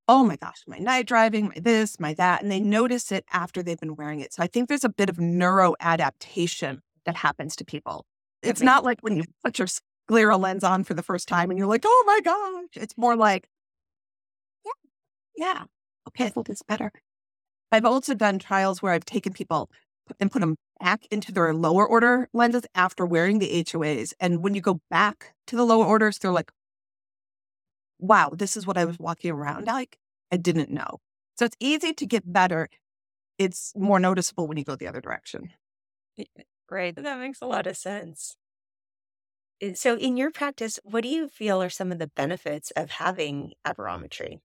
oh 0.07 0.25
my 0.25 0.37
gosh, 0.37 0.63
my 0.67 0.79
night 0.79 1.07
driving, 1.07 1.49
my 1.49 1.61
this, 1.61 1.99
my 1.99 2.15
that. 2.15 2.43
And 2.43 2.51
they 2.51 2.61
notice 2.61 3.11
it 3.11 3.25
after 3.33 3.63
they've 3.63 3.81
been 3.81 3.97
wearing 3.97 4.21
it. 4.21 4.33
So 4.33 4.43
I 4.43 4.47
think 4.47 4.69
there's 4.69 4.85
a 4.85 4.89
bit 4.89 5.09
of 5.09 5.19
neuro 5.19 5.75
adaptation 5.81 6.83
that 7.05 7.17
happens 7.17 7.57
to 7.57 7.65
people. 7.65 8.05
It's 8.43 8.63
not 8.63 8.85
like 8.85 9.01
when 9.01 9.17
you 9.17 9.25
put 9.43 9.59
your 9.59 9.69
scleral 9.69 10.41
lens 10.41 10.63
on 10.63 10.85
for 10.85 10.95
the 10.95 11.03
first 11.03 11.27
time 11.27 11.51
and 11.51 11.59
you're 11.59 11.69
like, 11.69 11.85
oh 11.85 12.05
my 12.07 12.21
gosh. 12.25 12.83
It's 12.83 12.97
more 12.97 13.17
like, 13.17 13.49
yeah, 14.65 14.73
yeah, 15.37 15.65
okay, 16.09 16.27
I 16.27 16.29
think 16.31 16.49
it's 16.49 16.63
better. 16.63 16.93
I've 17.73 17.85
also 17.85 18.15
done 18.15 18.39
trials 18.39 18.81
where 18.81 18.93
I've 18.93 19.05
taken 19.05 19.33
people 19.33 19.71
and 20.21 20.31
put 20.31 20.41
them 20.41 20.57
back 20.81 21.07
into 21.11 21.33
their 21.33 21.53
lower 21.53 21.87
order 21.87 22.29
lenses 22.33 22.65
after 22.75 23.05
wearing 23.05 23.41
the 23.41 23.65
HOAs. 23.65 24.15
And 24.21 24.43
when 24.43 24.55
you 24.55 24.61
go 24.61 24.81
back 24.91 25.35
to 25.49 25.57
the 25.57 25.65
lower 25.65 25.85
orders, 25.85 26.19
they're 26.19 26.31
like, 26.31 26.51
wow, 27.99 28.31
this 28.35 28.57
is 28.57 28.67
what 28.67 28.79
I 28.79 28.85
was 28.85 28.99
walking 28.99 29.31
around 29.31 29.67
like. 29.67 29.99
I 30.33 30.37
didn't 30.37 30.71
know. 30.71 31.01
So 31.39 31.45
it's 31.45 31.57
easy 31.61 31.93
to 31.95 32.07
get 32.07 32.31
better. 32.31 32.69
It's 33.39 33.73
more 33.77 34.01
noticeable 34.01 34.47
when 34.49 34.59
you 34.59 34.65
go 34.65 34.77
the 34.77 34.89
other 34.89 35.01
direction. 35.01 35.51
Right. 36.71 36.95
That 36.95 37.19
makes 37.19 37.41
a 37.41 37.47
lot 37.47 37.67
of 37.67 37.77
sense. 37.77 38.37
So, 39.75 39.97
in 39.97 40.17
your 40.17 40.31
practice, 40.31 40.79
what 40.85 41.03
do 41.03 41.09
you 41.09 41.29
feel 41.29 41.61
are 41.63 41.71
some 41.71 41.91
of 41.91 41.99
the 41.99 42.07
benefits 42.07 42.71
of 42.73 42.91
having 42.91 43.55
aberrometry? 43.67 44.39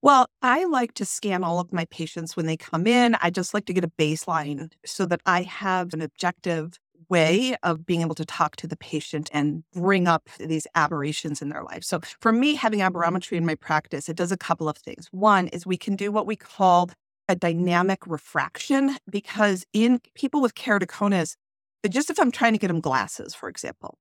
Well, 0.00 0.28
I 0.42 0.64
like 0.64 0.94
to 0.94 1.04
scan 1.04 1.42
all 1.42 1.58
of 1.58 1.72
my 1.72 1.84
patients 1.86 2.36
when 2.36 2.46
they 2.46 2.56
come 2.56 2.86
in. 2.86 3.16
I 3.20 3.30
just 3.30 3.54
like 3.54 3.66
to 3.66 3.72
get 3.72 3.84
a 3.84 3.92
baseline 3.98 4.70
so 4.84 5.06
that 5.06 5.20
I 5.26 5.42
have 5.42 5.92
an 5.92 6.02
objective 6.02 6.78
Mm-hmm. 7.10 7.14
way 7.14 7.56
of 7.62 7.86
being 7.86 8.02
able 8.02 8.14
to 8.16 8.24
talk 8.26 8.56
to 8.56 8.66
the 8.66 8.76
patient 8.76 9.30
and 9.32 9.64
bring 9.72 10.06
up 10.06 10.28
these 10.38 10.66
aberrations 10.74 11.40
in 11.40 11.48
their 11.48 11.62
life. 11.62 11.82
So 11.82 12.00
for 12.20 12.32
me, 12.32 12.54
having 12.54 12.80
mm-hmm. 12.80 12.94
aberrometry 12.94 13.38
in 13.38 13.46
my 13.46 13.54
practice, 13.54 14.08
it 14.08 14.16
does 14.16 14.30
a 14.30 14.36
couple 14.36 14.68
of 14.68 14.76
things. 14.76 15.08
One 15.10 15.48
is 15.48 15.66
we 15.66 15.78
can 15.78 15.96
do 15.96 16.12
what 16.12 16.26
we 16.26 16.36
call 16.36 16.90
a 17.28 17.34
dynamic 17.34 18.06
refraction 18.06 18.96
because 19.08 19.64
in 19.72 20.00
people 20.14 20.42
with 20.42 20.54
keratoconus, 20.54 21.36
uh, 21.84 21.88
just 21.88 22.10
if 22.10 22.18
I'm 22.18 22.30
trying 22.30 22.52
to 22.52 22.58
get 22.58 22.68
them 22.68 22.80
glasses, 22.80 23.34
for 23.34 23.48
example, 23.48 23.98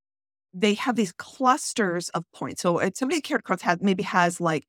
they 0.54 0.74
have 0.74 0.96
these 0.96 1.14
clusters 1.14 2.10
of 2.10 2.26
points. 2.34 2.62
So 2.62 2.80
somebody 2.94 3.18
with 3.18 3.24
keratoconus 3.24 3.62
has 3.62 3.78
maybe 3.82 4.04
has 4.04 4.42
like 4.42 4.66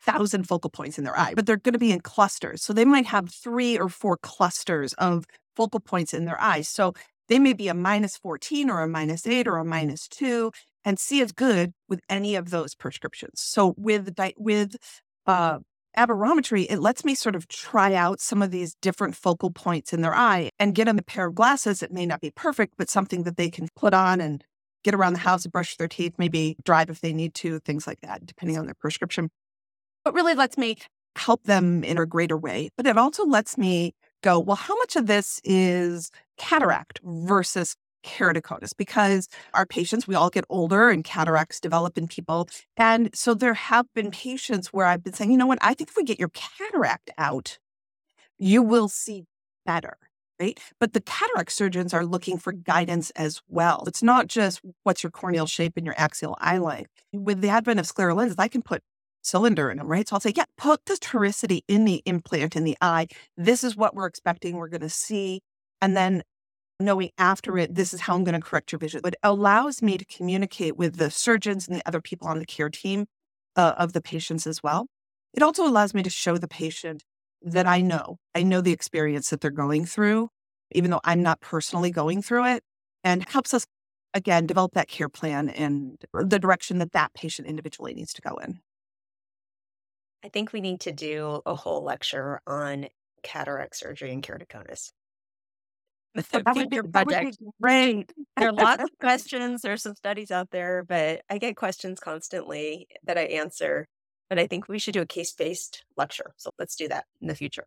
thousand 0.00 0.48
focal 0.48 0.70
points 0.70 0.98
in 0.98 1.04
their 1.04 1.18
eye, 1.18 1.34
but 1.34 1.46
they're 1.46 1.56
going 1.56 1.72
to 1.72 1.78
be 1.78 1.92
in 1.92 2.00
clusters. 2.00 2.62
So 2.62 2.72
they 2.72 2.84
might 2.84 3.06
have 3.06 3.30
three 3.30 3.78
or 3.78 3.88
four 3.88 4.18
clusters 4.18 4.92
of 4.94 5.24
focal 5.56 5.80
points 5.80 6.12
in 6.12 6.24
their 6.24 6.40
eyes. 6.40 6.68
So 6.68 6.94
they 7.28 7.38
may 7.38 7.52
be 7.52 7.68
a 7.68 7.74
minus 7.74 8.16
14 8.16 8.70
or 8.70 8.82
a 8.82 8.88
minus 8.88 9.26
eight 9.26 9.46
or 9.46 9.56
a 9.56 9.64
minus 9.64 10.08
two 10.08 10.52
and 10.84 10.98
see 10.98 11.20
as 11.20 11.32
good 11.32 11.72
with 11.88 12.00
any 12.08 12.34
of 12.34 12.50
those 12.50 12.74
prescriptions. 12.74 13.40
So 13.40 13.74
with, 13.76 14.14
with, 14.36 14.76
uh, 15.26 15.60
aberrometry, 15.96 16.66
it 16.70 16.78
lets 16.78 17.04
me 17.04 17.14
sort 17.14 17.36
of 17.36 17.46
try 17.48 17.94
out 17.94 18.18
some 18.18 18.40
of 18.40 18.50
these 18.50 18.74
different 18.80 19.14
focal 19.14 19.50
points 19.50 19.92
in 19.92 20.00
their 20.00 20.14
eye 20.14 20.50
and 20.58 20.74
get 20.74 20.86
them 20.86 20.98
a 20.98 21.02
pair 21.02 21.26
of 21.26 21.34
glasses. 21.34 21.82
It 21.82 21.92
may 21.92 22.06
not 22.06 22.20
be 22.20 22.30
perfect, 22.30 22.74
but 22.78 22.88
something 22.88 23.24
that 23.24 23.36
they 23.36 23.50
can 23.50 23.68
put 23.76 23.92
on 23.92 24.20
and 24.20 24.42
get 24.84 24.94
around 24.94 25.12
the 25.12 25.20
house, 25.20 25.44
and 25.44 25.52
brush 25.52 25.76
their 25.76 25.86
teeth, 25.86 26.14
maybe 26.18 26.56
drive 26.64 26.90
if 26.90 27.00
they 27.00 27.12
need 27.12 27.34
to, 27.34 27.60
things 27.60 27.86
like 27.86 28.00
that, 28.00 28.26
depending 28.26 28.58
on 28.58 28.64
their 28.64 28.74
prescription 28.74 29.28
but 30.04 30.14
really 30.14 30.34
lets 30.34 30.58
me 30.58 30.76
help 31.16 31.44
them 31.44 31.84
in 31.84 31.98
a 31.98 32.06
greater 32.06 32.36
way. 32.36 32.70
But 32.76 32.86
it 32.86 32.98
also 32.98 33.24
lets 33.24 33.58
me 33.58 33.94
go, 34.22 34.38
well, 34.38 34.56
how 34.56 34.76
much 34.78 34.96
of 34.96 35.06
this 35.06 35.40
is 35.44 36.10
cataract 36.38 37.00
versus 37.04 37.76
keratoconus? 38.04 38.72
Because 38.76 39.28
our 39.54 39.66
patients, 39.66 40.08
we 40.08 40.14
all 40.14 40.30
get 40.30 40.44
older 40.48 40.88
and 40.88 41.04
cataracts 41.04 41.60
develop 41.60 41.98
in 41.98 42.08
people. 42.08 42.48
And 42.76 43.10
so 43.14 43.34
there 43.34 43.54
have 43.54 43.86
been 43.94 44.10
patients 44.10 44.72
where 44.72 44.86
I've 44.86 45.04
been 45.04 45.12
saying, 45.12 45.30
you 45.30 45.36
know 45.36 45.46
what, 45.46 45.58
I 45.60 45.74
think 45.74 45.90
if 45.90 45.96
we 45.96 46.04
get 46.04 46.18
your 46.18 46.30
cataract 46.30 47.10
out, 47.18 47.58
you 48.38 48.62
will 48.62 48.88
see 48.88 49.24
better. 49.66 49.96
Right? 50.40 50.58
But 50.80 50.92
the 50.92 51.00
cataract 51.00 51.52
surgeons 51.52 51.94
are 51.94 52.04
looking 52.04 52.36
for 52.36 52.50
guidance 52.52 53.10
as 53.10 53.40
well. 53.48 53.84
It's 53.86 54.02
not 54.02 54.26
just 54.26 54.60
what's 54.82 55.04
your 55.04 55.12
corneal 55.12 55.46
shape 55.46 55.74
and 55.76 55.86
your 55.86 55.94
axial 55.96 56.36
eye 56.40 56.58
length. 56.58 56.90
With 57.12 57.42
the 57.42 57.48
advent 57.48 57.78
of 57.78 57.86
scleral 57.86 58.16
lenses, 58.16 58.34
I 58.38 58.48
can 58.48 58.60
put 58.60 58.82
cylinder 59.22 59.70
in 59.70 59.78
them, 59.78 59.86
right? 59.86 60.08
So 60.08 60.16
I'll 60.16 60.20
say, 60.20 60.32
yeah, 60.36 60.44
put 60.58 60.84
the 60.86 60.94
toricity 60.94 61.62
in 61.68 61.84
the 61.84 62.02
implant 62.04 62.56
in 62.56 62.64
the 62.64 62.76
eye. 62.80 63.06
This 63.36 63.64
is 63.64 63.76
what 63.76 63.94
we're 63.94 64.06
expecting 64.06 64.56
we're 64.56 64.68
going 64.68 64.82
to 64.82 64.88
see. 64.88 65.40
And 65.80 65.96
then 65.96 66.22
knowing 66.78 67.10
after 67.16 67.56
it, 67.58 67.74
this 67.74 67.94
is 67.94 68.00
how 68.00 68.14
I'm 68.14 68.24
going 68.24 68.40
to 68.40 68.46
correct 68.46 68.72
your 68.72 68.78
vision. 68.78 69.00
It 69.04 69.14
allows 69.22 69.80
me 69.80 69.96
to 69.96 70.04
communicate 70.04 70.76
with 70.76 70.96
the 70.96 71.10
surgeons 71.10 71.66
and 71.66 71.76
the 71.76 71.86
other 71.86 72.00
people 72.00 72.28
on 72.28 72.38
the 72.38 72.46
care 72.46 72.70
team 72.70 73.06
uh, 73.56 73.74
of 73.78 73.92
the 73.92 74.02
patients 74.02 74.46
as 74.46 74.62
well. 74.62 74.86
It 75.32 75.42
also 75.42 75.66
allows 75.66 75.94
me 75.94 76.02
to 76.02 76.10
show 76.10 76.36
the 76.36 76.48
patient 76.48 77.04
that 77.42 77.66
I 77.66 77.80
know, 77.80 78.18
I 78.34 78.42
know 78.42 78.60
the 78.60 78.72
experience 78.72 79.30
that 79.30 79.40
they're 79.40 79.50
going 79.50 79.84
through, 79.86 80.28
even 80.72 80.90
though 80.90 81.00
I'm 81.04 81.22
not 81.22 81.40
personally 81.40 81.90
going 81.90 82.22
through 82.22 82.46
it, 82.46 82.62
and 83.02 83.28
helps 83.28 83.52
us 83.52 83.66
again 84.14 84.46
develop 84.46 84.74
that 84.74 84.88
care 84.88 85.08
plan 85.08 85.48
and 85.48 85.98
the 86.12 86.38
direction 86.38 86.78
that 86.78 86.92
that 86.92 87.14
patient 87.14 87.48
individually 87.48 87.94
needs 87.94 88.12
to 88.12 88.22
go 88.22 88.36
in. 88.36 88.60
I 90.24 90.28
think 90.28 90.52
we 90.52 90.60
need 90.60 90.80
to 90.80 90.92
do 90.92 91.42
a 91.44 91.54
whole 91.54 91.82
lecture 91.82 92.40
on 92.46 92.86
cataract 93.22 93.76
surgery 93.76 94.12
and 94.12 94.22
keratoconus. 94.22 94.92
That 96.30 96.54
would 96.54 96.68
be, 96.68 96.78
that 96.90 97.06
would 97.06 97.30
be 97.30 97.46
great. 97.60 98.12
there 98.36 98.50
are 98.50 98.52
lots 98.52 98.82
of 98.82 98.90
questions. 99.00 99.62
There's 99.62 99.82
some 99.82 99.94
studies 99.94 100.30
out 100.30 100.50
there, 100.50 100.84
but 100.86 101.22
I 101.30 101.38
get 101.38 101.56
questions 101.56 102.00
constantly 102.00 102.86
that 103.04 103.16
I 103.16 103.22
answer. 103.22 103.88
But 104.28 104.38
I 104.38 104.46
think 104.46 104.68
we 104.68 104.78
should 104.78 104.92
do 104.92 105.00
a 105.00 105.06
case 105.06 105.32
based 105.32 105.84
lecture. 105.96 106.34
So 106.36 106.50
let's 106.58 106.76
do 106.76 106.86
that 106.88 107.06
in 107.22 107.28
the 107.28 107.34
future. 107.34 107.64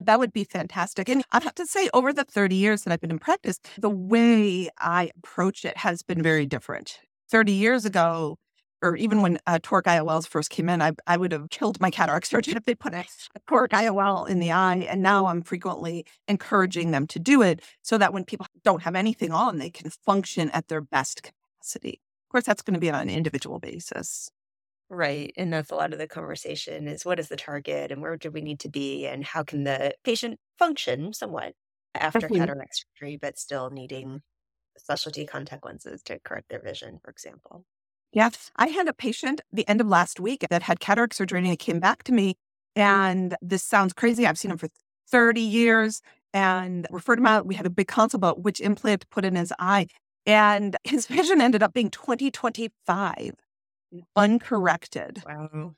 That 0.00 0.18
would 0.18 0.32
be 0.32 0.42
fantastic. 0.42 1.08
And 1.08 1.24
I 1.30 1.40
have 1.42 1.54
to 1.56 1.66
say, 1.66 1.88
over 1.94 2.12
the 2.12 2.24
30 2.24 2.56
years 2.56 2.82
that 2.82 2.92
I've 2.92 3.00
been 3.00 3.10
in 3.10 3.18
practice, 3.18 3.60
the 3.78 3.90
way 3.90 4.68
I 4.78 5.10
approach 5.16 5.64
it 5.64 5.76
has 5.76 6.02
been 6.02 6.22
very 6.22 6.46
different. 6.46 6.98
30 7.30 7.52
years 7.52 7.84
ago, 7.84 8.38
or 8.82 8.96
even 8.96 9.22
when 9.22 9.38
uh, 9.46 9.58
toric 9.60 9.84
IOLs 9.84 10.26
first 10.26 10.50
came 10.50 10.68
in, 10.68 10.80
I, 10.80 10.92
I 11.06 11.16
would 11.16 11.32
have 11.32 11.50
killed 11.50 11.80
my 11.80 11.90
cataract 11.90 12.26
surgeon 12.26 12.56
if 12.56 12.64
they 12.64 12.74
put 12.74 12.94
a, 12.94 13.04
a 13.34 13.40
toric 13.48 13.70
IOL 13.70 14.28
in 14.28 14.38
the 14.38 14.52
eye. 14.52 14.86
And 14.88 15.02
now 15.02 15.26
I'm 15.26 15.42
frequently 15.42 16.06
encouraging 16.26 16.90
them 16.90 17.06
to 17.08 17.18
do 17.18 17.42
it 17.42 17.60
so 17.82 17.98
that 17.98 18.12
when 18.12 18.24
people 18.24 18.46
don't 18.64 18.82
have 18.82 18.94
anything 18.94 19.32
on, 19.32 19.58
they 19.58 19.70
can 19.70 19.90
function 19.90 20.50
at 20.50 20.68
their 20.68 20.80
best 20.80 21.22
capacity. 21.22 22.00
Of 22.28 22.32
course, 22.32 22.44
that's 22.44 22.62
going 22.62 22.74
to 22.74 22.80
be 22.80 22.90
on 22.90 23.02
an 23.02 23.10
individual 23.10 23.58
basis. 23.58 24.30
Right. 24.90 25.32
And 25.36 25.52
that's 25.52 25.70
a 25.70 25.74
lot 25.74 25.92
of 25.92 25.98
the 25.98 26.06
conversation 26.06 26.88
is 26.88 27.04
what 27.04 27.18
is 27.18 27.28
the 27.28 27.36
target 27.36 27.92
and 27.92 28.00
where 28.00 28.16
do 28.16 28.30
we 28.30 28.40
need 28.40 28.60
to 28.60 28.70
be 28.70 29.06
and 29.06 29.22
how 29.22 29.42
can 29.42 29.64
the 29.64 29.94
patient 30.02 30.38
function 30.58 31.12
somewhat 31.12 31.52
after 31.94 32.20
mm-hmm. 32.20 32.36
cataract 32.36 32.84
surgery, 32.98 33.18
but 33.20 33.38
still 33.38 33.70
needing 33.70 34.22
specialty 34.78 35.26
contact 35.26 35.64
lenses 35.64 36.02
to 36.04 36.18
correct 36.20 36.48
their 36.48 36.62
vision, 36.62 36.98
for 37.02 37.10
example. 37.10 37.64
Yeah. 38.12 38.30
I 38.56 38.68
had 38.68 38.88
a 38.88 38.92
patient 38.92 39.40
the 39.52 39.68
end 39.68 39.80
of 39.80 39.86
last 39.86 40.20
week 40.20 40.46
that 40.48 40.62
had 40.62 40.80
cataract 40.80 41.14
surgery 41.14 41.38
and 41.38 41.46
he 41.46 41.56
came 41.56 41.80
back 41.80 42.02
to 42.04 42.12
me. 42.12 42.36
Mm. 42.76 42.82
And 42.82 43.36
this 43.42 43.62
sounds 43.62 43.92
crazy. 43.92 44.26
I've 44.26 44.38
seen 44.38 44.50
him 44.50 44.58
for 44.58 44.68
30 45.10 45.40
years 45.40 46.00
and 46.32 46.86
referred 46.90 47.18
him 47.18 47.26
out. 47.26 47.46
We 47.46 47.54
had 47.54 47.66
a 47.66 47.70
big 47.70 47.88
consult 47.88 48.14
about 48.14 48.42
which 48.42 48.60
implant 48.60 49.02
to 49.02 49.06
put 49.08 49.24
in 49.24 49.36
his 49.36 49.52
eye. 49.58 49.86
And 50.26 50.76
his 50.84 51.06
vision 51.06 51.40
ended 51.40 51.62
up 51.62 51.72
being 51.72 51.90
2025 51.90 53.16
mm. 53.94 54.02
uncorrected. 54.16 55.22
Wow. 55.26 55.74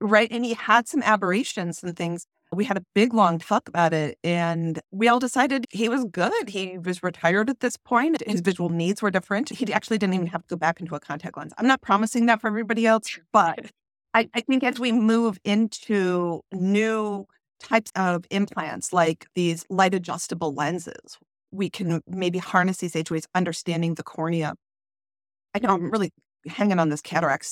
Right. 0.00 0.30
And 0.30 0.44
he 0.44 0.54
had 0.54 0.88
some 0.88 1.02
aberrations 1.02 1.82
and 1.82 1.96
things 1.96 2.26
we 2.52 2.64
had 2.64 2.76
a 2.76 2.84
big 2.94 3.14
long 3.14 3.38
talk 3.38 3.68
about 3.68 3.94
it 3.94 4.18
and 4.22 4.80
we 4.90 5.08
all 5.08 5.18
decided 5.18 5.66
he 5.70 5.88
was 5.88 6.04
good. 6.04 6.50
He 6.50 6.76
was 6.78 7.02
retired 7.02 7.48
at 7.48 7.60
this 7.60 7.76
point. 7.76 8.22
His 8.26 8.40
visual 8.40 8.68
needs 8.68 9.00
were 9.00 9.10
different. 9.10 9.48
He 9.48 9.72
actually 9.72 9.98
didn't 9.98 10.14
even 10.14 10.26
have 10.26 10.42
to 10.42 10.48
go 10.48 10.56
back 10.56 10.80
into 10.80 10.94
a 10.94 11.00
contact 11.00 11.36
lens. 11.36 11.52
I'm 11.56 11.66
not 11.66 11.80
promising 11.80 12.26
that 12.26 12.40
for 12.40 12.48
everybody 12.48 12.86
else, 12.86 13.18
but 13.32 13.70
I, 14.12 14.28
I 14.34 14.42
think 14.42 14.62
as 14.62 14.78
we 14.78 14.92
move 14.92 15.38
into 15.44 16.42
new 16.52 17.26
types 17.58 17.90
of 17.96 18.24
implants 18.30 18.92
like 18.92 19.26
these 19.34 19.64
light 19.70 19.94
adjustable 19.94 20.52
lenses, 20.52 21.18
we 21.50 21.70
can 21.70 22.02
maybe 22.06 22.38
harness 22.38 22.78
these 22.78 22.92
HOAs, 22.92 23.24
understanding 23.34 23.94
the 23.94 24.02
cornea. 24.02 24.54
I 25.54 25.60
know 25.60 25.70
I'm 25.70 25.90
really 25.90 26.12
hanging 26.46 26.78
on 26.78 26.90
this 26.90 27.00
cataract 27.00 27.46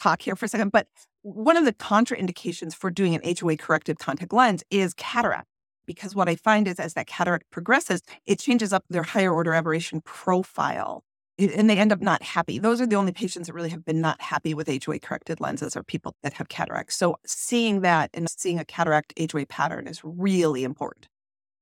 talk 0.00 0.22
here 0.22 0.36
for 0.36 0.44
a 0.44 0.48
second, 0.48 0.70
but 0.70 0.86
one 1.24 1.56
of 1.56 1.64
the 1.64 1.72
contraindications 1.72 2.74
for 2.74 2.90
doing 2.90 3.14
an 3.14 3.22
HOA 3.24 3.56
corrected 3.56 3.98
contact 3.98 4.32
lens 4.32 4.62
is 4.70 4.92
cataract. 4.92 5.48
Because 5.86 6.14
what 6.14 6.28
I 6.28 6.36
find 6.36 6.68
is 6.68 6.78
as 6.78 6.94
that 6.94 7.06
cataract 7.06 7.50
progresses, 7.50 8.02
it 8.26 8.38
changes 8.38 8.74
up 8.74 8.84
their 8.90 9.02
higher 9.02 9.32
order 9.32 9.54
aberration 9.54 10.02
profile 10.02 11.02
and 11.38 11.68
they 11.68 11.78
end 11.78 11.92
up 11.92 12.00
not 12.00 12.22
happy. 12.22 12.58
Those 12.58 12.80
are 12.80 12.86
the 12.86 12.96
only 12.96 13.10
patients 13.10 13.46
that 13.46 13.54
really 13.54 13.70
have 13.70 13.84
been 13.84 14.00
not 14.00 14.20
happy 14.20 14.54
with 14.54 14.68
HOA 14.68 15.00
corrected 15.00 15.40
lenses 15.40 15.76
are 15.76 15.82
people 15.82 16.14
that 16.22 16.34
have 16.34 16.48
cataracts. 16.48 16.94
So 16.96 17.16
seeing 17.26 17.80
that 17.80 18.10
and 18.14 18.28
seeing 18.30 18.58
a 18.58 18.64
cataract 18.64 19.14
HOA 19.18 19.46
pattern 19.46 19.88
is 19.88 20.00
really 20.04 20.62
important. 20.62 21.08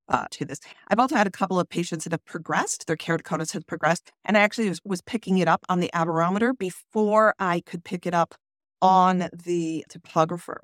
Uh, 0.09 0.27
to 0.33 0.45
this. 0.45 0.59
I've 0.89 0.99
also 0.99 1.15
had 1.15 1.29
a 1.29 1.31
couple 1.31 1.59
of 1.59 1.71
patients 1.71 2.05
that 2.05 2.13
have 2.13 2.25
progressed, 2.27 2.87
their 2.87 2.97
keratoconus 2.97 3.53
has 3.53 3.65
progressed, 3.65 4.11
and 4.27 4.37
I 4.37 4.41
actually 4.41 4.69
was, 4.69 4.81
was 4.85 5.01
picking 5.01 5.39
it 5.39 5.49
up 5.49 5.65
on 5.71 5.81
the 5.81 5.91
aberrometer 5.95 6.53
before 6.53 7.35
I 7.39 7.61
could 7.61 7.83
pick 7.85 8.05
it 8.05 8.13
up 8.13 8.35
on 8.83 9.31
the 9.33 9.87
topographer. 9.89 10.59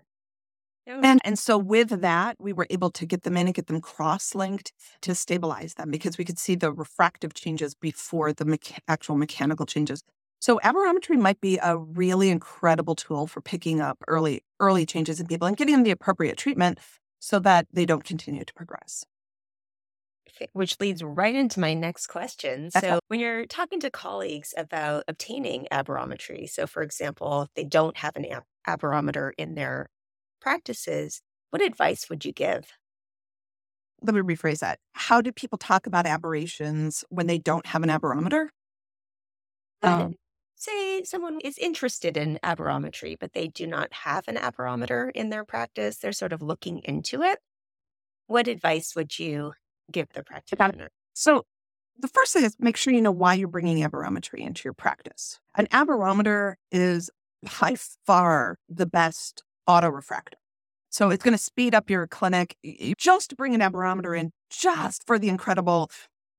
And, 1.03 1.21
and 1.25 1.39
so 1.39 1.59
with 1.59 2.01
that, 2.01 2.37
we 2.41 2.53
were 2.53 2.67
able 2.71 2.91
to 2.91 3.07
get 3.07 3.23
them 3.23 3.37
in 3.37 3.47
and 3.47 3.55
get 3.55 3.67
them 3.67 3.81
cross-linked 3.81 4.73
to 5.03 5.15
stabilize 5.15 5.75
them 5.75 5.91
because 5.91 6.17
we 6.19 6.25
could 6.25 6.39
see 6.39 6.55
the 6.55 6.73
refractive 6.73 7.35
changes 7.35 7.75
before 7.75 8.33
the 8.33 8.45
mecha- 8.45 8.79
actual 8.89 9.17
mechanical 9.17 9.67
changes. 9.67 10.03
So 10.41 10.59
aberrometry 10.65 11.19
might 11.19 11.41
be 11.41 11.59
a 11.63 11.77
really 11.77 12.31
incredible 12.31 12.95
tool 12.95 13.27
for 13.27 13.41
picking 13.41 13.81
up 13.81 13.99
early 14.09 14.45
early 14.61 14.87
changes 14.87 15.21
in 15.21 15.27
people 15.27 15.47
and 15.47 15.57
getting 15.57 15.75
them 15.75 15.83
the 15.85 15.91
appropriate 15.91 16.37
treatment 16.37 16.79
so 17.19 17.39
that 17.41 17.67
they 17.73 17.85
don't 17.85 18.05
continue 18.05 18.45
to 18.45 18.55
progress. 18.55 19.05
Which 20.52 20.78
leads 20.80 21.02
right 21.02 21.35
into 21.35 21.61
my 21.61 21.75
next 21.75 22.07
question. 22.07 22.71
So, 22.71 23.00
when 23.09 23.21
you're 23.21 23.47
talking 23.47 23.80
to 23.80 23.90
colleagues 23.90 24.54
about 24.57 25.04
obtaining 25.09 25.66
aberrometry, 25.73 26.49
so 26.49 26.66
for 26.66 26.83
example, 26.83 27.42
if 27.42 27.49
they 27.54 27.64
don't 27.64 27.97
have 27.99 28.16
an 28.16 28.26
ab- 28.26 28.45
aberrometer 28.66 29.33
in 29.38 29.54
their 29.54 29.90
practices, 30.40 31.21
what 31.50 31.62
advice 31.62 32.09
would 32.11 32.25
you 32.25 32.33
give? 32.33 32.73
Let 34.02 34.14
me 34.14 34.21
rephrase 34.21 34.61
that. 34.61 34.78
How 34.92 35.21
do 35.21 35.33
people 35.33 35.59
talk 35.59 35.87
about 35.87 36.07
aberrations 36.07 37.04
when 37.09 37.26
they 37.26 37.38
don't 37.38 37.66
have 37.66 37.83
an 37.83 37.90
aberrometer? 37.90 38.50
Um, 39.83 40.14
say 40.54 41.02
someone 41.04 41.40
is 41.40 41.59
interested 41.59 42.16
in 42.16 42.38
aberrometry, 42.42 43.16
but 43.18 43.33
they 43.33 43.49
do 43.49 43.66
not 43.66 43.92
have 43.92 44.28
an 44.28 44.37
aberrometer 44.37 45.11
in 45.14 45.30
their 45.30 45.45
practice. 45.45 45.99
They're 45.99 46.12
sort 46.12 46.33
of 46.33 46.42
looking 46.42 46.78
into 46.80 47.23
it. 47.23 47.38
What 48.26 48.49
advice 48.49 48.95
would 48.95 49.18
you 49.18 49.54
give 49.90 50.09
the 50.14 50.23
practitioner? 50.23 50.88
So, 51.14 51.45
the 52.00 52.09
first 52.09 52.33
thing 52.33 52.45
is 52.45 52.57
make 52.61 52.76
sure 52.76 52.92
you 52.92 53.00
know 53.00 53.11
why 53.11 53.35
you're 53.35 53.49
bringing 53.49 53.78
aberrometry 53.78 54.38
into 54.38 54.62
your 54.64 54.73
practice. 54.73 55.40
An 55.57 55.66
aberrometer 55.73 56.57
is 56.71 57.11
by 57.61 57.75
far 58.07 58.59
the 58.68 58.87
best 58.87 59.42
autorefractor. 59.68 60.35
So 60.90 61.11
it's 61.11 61.23
going 61.23 61.37
to 61.37 61.42
speed 61.42 61.75
up 61.75 61.90
your 61.90 62.07
clinic. 62.07 62.57
Just 62.97 63.37
bring 63.37 63.54
an 63.54 63.61
aberrometer 63.61 64.14
in, 64.14 64.33
just 64.49 65.07
for 65.07 65.18
the 65.18 65.28
incredible 65.28 65.90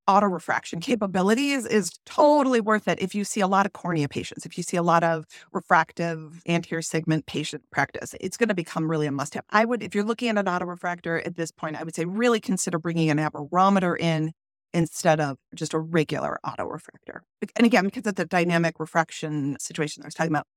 autorefraction 0.10 0.82
capabilities, 0.82 1.68
is 1.68 1.92
totally 2.04 2.60
worth 2.60 2.88
it 2.88 3.00
if 3.00 3.14
you 3.14 3.24
see 3.24 3.42
a 3.42 3.48
lot 3.48 3.68
of 3.68 3.74
cornea 3.74 4.10
patients, 4.10 4.44
if 4.44 4.58
you 4.58 4.64
see 4.64 4.76
a 4.76 4.82
lot 4.82 5.04
of 5.04 5.26
refractive 5.54 6.42
anterior 6.48 6.82
segment 6.82 7.28
patient 7.28 7.64
practice. 7.72 8.16
It's 8.20 8.36
going 8.36 8.50
to 8.50 8.56
become 8.56 8.90
really 8.90 9.06
a 9.06 9.12
must 9.12 9.36
have. 9.36 9.46
I 9.52 9.66
would, 9.66 9.84
if 9.84 9.94
you're 9.94 10.04
looking 10.04 10.30
at 10.30 10.38
an 10.40 10.48
auto 10.48 10.66
refractor 10.66 11.20
at 11.20 11.36
this 11.36 11.52
point, 11.52 11.80
I 11.80 11.84
would 11.84 11.94
say 11.94 12.06
really 12.06 12.40
consider 12.40 12.80
bringing 12.80 13.12
an 13.12 13.20
aberrometer 13.20 13.96
in 13.96 14.32
instead 14.74 15.20
of 15.20 15.38
just 15.54 15.76
a 15.76 15.80
regular 15.80 16.40
auto 16.44 16.66
refractor. 16.66 17.22
And 17.56 17.68
again, 17.68 17.86
because 17.86 18.08
of 18.08 18.16
the 18.16 18.26
dynamic 18.26 18.80
refraction 18.80 19.58
situation 19.60 20.04
I 20.04 20.08
was 20.08 20.16
talking 20.16 20.32
about, 20.32 20.48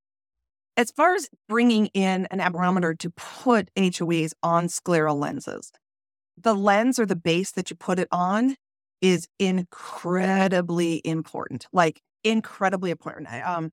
as 0.79 0.91
far 0.91 1.15
as 1.15 1.29
bringing 1.47 1.87
in 1.89 2.27
an 2.31 2.41
aberrometer 2.41 2.95
to 2.95 3.11
put 3.11 3.69
HOAs 3.77 4.33
on 4.43 4.69
scleral 4.69 5.19
lenses, 5.19 5.71
the 6.41 6.55
lens 6.55 6.99
or 6.99 7.05
the 7.05 7.17
base 7.17 7.51
that 7.53 7.69
you 7.69 7.77
put 7.77 7.99
it 7.99 8.09
on 8.11 8.57
is 9.03 9.29
incredibly 9.39 11.03
important, 11.05 11.67
like 11.73 12.01
incredibly 12.25 12.91
important. 12.91 13.29
I, 13.29 13.43
um, 13.43 13.73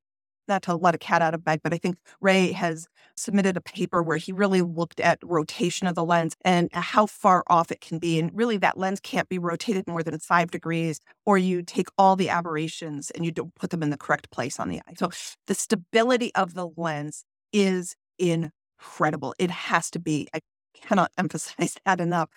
not 0.49 0.63
to 0.63 0.75
let 0.75 0.95
a 0.95 0.97
cat 0.97 1.21
out 1.21 1.35
of 1.35 1.43
bag, 1.43 1.61
but 1.63 1.73
I 1.73 1.77
think 1.77 1.97
Ray 2.19 2.51
has 2.51 2.87
submitted 3.15 3.55
a 3.55 3.61
paper 3.61 4.01
where 4.01 4.17
he 4.17 4.31
really 4.31 4.63
looked 4.63 4.99
at 4.99 5.19
rotation 5.23 5.87
of 5.87 5.95
the 5.95 6.03
lens 6.03 6.35
and 6.43 6.69
how 6.73 7.05
far 7.05 7.43
off 7.47 7.71
it 7.71 7.79
can 7.79 7.99
be. 7.99 8.19
And 8.19 8.31
really, 8.33 8.57
that 8.57 8.77
lens 8.77 8.99
can't 8.99 9.29
be 9.29 9.37
rotated 9.37 9.87
more 9.87 10.03
than 10.03 10.17
five 10.19 10.51
degrees, 10.51 10.99
or 11.25 11.37
you 11.37 11.61
take 11.61 11.87
all 11.97 12.15
the 12.15 12.29
aberrations 12.29 13.11
and 13.11 13.23
you 13.23 13.31
don't 13.31 13.55
put 13.55 13.69
them 13.69 13.83
in 13.83 13.91
the 13.91 13.97
correct 13.97 14.31
place 14.31 14.59
on 14.59 14.69
the 14.69 14.79
eye. 14.79 14.95
So 14.97 15.11
the 15.47 15.55
stability 15.55 16.33
of 16.35 16.55
the 16.55 16.69
lens 16.75 17.23
is 17.53 17.95
incredible. 18.17 19.35
It 19.37 19.51
has 19.51 19.89
to 19.91 19.99
be. 19.99 20.27
I 20.33 20.39
cannot 20.73 21.11
emphasize 21.17 21.77
that 21.85 22.01
enough. 22.01 22.29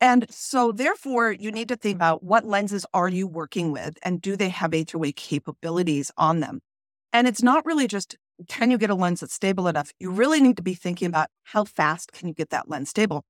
And 0.00 0.26
so, 0.30 0.72
therefore, 0.72 1.30
you 1.32 1.52
need 1.52 1.68
to 1.68 1.76
think 1.76 1.96
about 1.96 2.22
what 2.22 2.46
lenses 2.46 2.86
are 2.94 3.08
you 3.08 3.26
working 3.26 3.70
with 3.70 3.98
and 4.02 4.20
do 4.20 4.34
they 4.36 4.48
have 4.48 4.72
HOA 4.72 5.12
capabilities 5.12 6.10
on 6.16 6.40
them? 6.40 6.60
And 7.12 7.26
it's 7.28 7.42
not 7.42 7.66
really 7.66 7.86
just 7.86 8.16
can 8.48 8.70
you 8.70 8.78
get 8.78 8.88
a 8.88 8.94
lens 8.94 9.20
that's 9.20 9.34
stable 9.34 9.68
enough? 9.68 9.92
You 10.00 10.10
really 10.10 10.40
need 10.40 10.56
to 10.56 10.62
be 10.62 10.72
thinking 10.74 11.08
about 11.08 11.28
how 11.42 11.64
fast 11.64 12.12
can 12.12 12.26
you 12.28 12.34
get 12.34 12.50
that 12.50 12.70
lens 12.70 12.88
stable? 12.88 13.24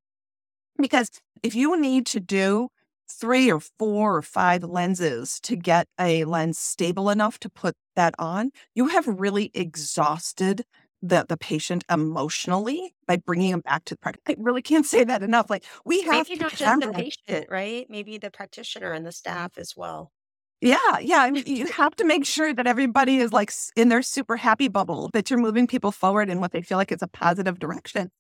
Because 0.79 1.11
if 1.43 1.55
you 1.55 1.81
need 1.81 2.07
to 2.07 2.21
do 2.21 2.69
three 3.11 3.51
or 3.51 3.61
four 3.61 4.17
or 4.17 4.23
five 4.23 4.63
lenses 4.63 5.41
to 5.41 5.57
get 5.57 5.89
a 5.99 6.25
lens 6.25 6.59
stable 6.59 7.11
enough 7.11 7.39
to 7.41 7.51
put 7.51 7.75
that 7.97 8.15
on, 8.19 8.51
you 8.75 8.89
have 8.89 9.07
really 9.07 9.51
exhausted 9.55 10.65
the, 11.03 11.25
the 11.29 11.37
patient 11.37 11.85
emotionally 11.91 12.95
by 13.07 13.17
bringing 13.17 13.51
them 13.51 13.61
back 13.61 13.85
to 13.87 13.95
the 13.95 13.99
practice. 13.99 14.23
I 14.29 14.37
really 14.39 14.63
can't 14.63 14.87
say 14.87 15.05
that 15.05 15.23
enough. 15.23 15.49
Like 15.49 15.65
we 15.85 16.03
have 16.03 16.29
maybe 16.29 16.41
not 16.41 16.53
just 16.55 16.81
the 16.81 16.93
patient, 16.93 17.47
right? 17.51 17.87
Maybe 17.89 18.19
the 18.19 18.31
practitioner 18.31 18.93
and 18.93 19.07
the 19.07 19.13
staff 19.13 19.57
as 19.57 19.77
well. 19.77 20.13
Yeah, 20.61 20.99
yeah. 21.01 21.19
I 21.23 21.31
mean, 21.31 21.45
you 21.47 21.67
have 21.73 21.97
to 21.97 22.05
make 22.05 22.27
sure 22.27 22.53
that 22.53 22.67
everybody 22.67 23.19
is 23.19 23.33
like 23.33 23.51
in 23.77 23.89
their 23.89 24.03
super 24.03 24.37
happy 24.37 24.69
bubble, 24.69 25.11
that 25.15 25.31
you're 25.31 25.39
moving 25.39 25.67
people 25.67 25.91
forward 25.91 26.29
in 26.29 26.41
what 26.41 26.53
they 26.53 26.63
feel 26.63 26.79
like 26.79 26.93
is 26.93 27.03
a 27.03 27.09
positive 27.09 27.59
direction. 27.59 28.11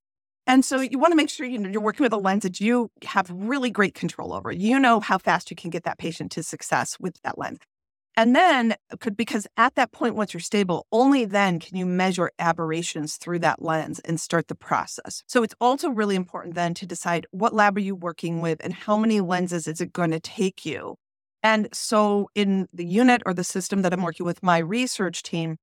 And 0.47 0.64
so 0.64 0.81
you 0.81 0.99
want 0.99 1.12
to 1.12 1.16
make 1.16 1.29
sure 1.29 1.47
you 1.47 1.59
know, 1.59 1.69
you're 1.69 1.83
working 1.83 2.03
with 2.03 2.12
a 2.14 2.16
lens 2.16 2.43
that 2.43 2.61
you 2.61 2.90
have 3.05 3.31
really 3.31 3.71
great 3.71 3.95
control 3.95 4.33
over. 4.33 4.51
You 4.51 4.81
know 4.81 4.99
how 5.01 5.19
fast 5.19 5.51
you 5.51 5.57
can 5.57 5.71
get 5.71 5.85
that 5.85 5.99
patient 5.99 6.33
to 6.33 6.43
success 6.43 6.97
with 6.99 7.21
that 7.23 7.38
lens. 7.38 7.59
And 8.16 8.35
then, 8.35 8.75
uh, 8.92 9.11
because 9.11 9.46
at 9.57 9.77
that 9.77 9.92
point, 9.92 10.14
once 10.14 10.35
you're 10.35 10.40
stable, 10.40 10.87
only 10.92 11.25
then 11.25 11.59
can 11.59 11.77
you 11.77 11.87
measure 11.87 12.31
aberrations 12.38 13.16
through 13.16 13.38
that 13.40 13.62
lens 13.62 14.01
and 14.01 14.20
start 14.20 14.49
the 14.49 14.55
process. 14.55 15.23
So 15.27 15.42
it's 15.42 15.55
also 15.61 15.88
really 15.88 16.16
important 16.16 16.55
then 16.55 16.75
to 16.75 16.87
decide 16.87 17.27
what 17.31 17.55
lab 17.55 17.77
are 17.77 17.81
you 17.81 17.94
working 17.94 18.40
with 18.40 18.61
and 18.62 18.75
how 18.75 18.96
many 18.96 19.20
lenses 19.20 19.66
is 19.66 19.81
it 19.81 19.92
going 19.92 20.11
to 20.11 20.20
take 20.20 20.66
you 20.66 20.96
and 21.42 21.68
so 21.73 22.31
in 22.35 22.68
the 22.73 22.85
unit 22.85 23.23
or 23.25 23.35
the 23.35 23.44
system 23.44 23.83
that 23.83 23.92
I'm 23.92 24.03
working 24.03 24.27
with 24.27 24.42
my 24.42 24.59
research 24.59 25.23
team, 25.23 25.57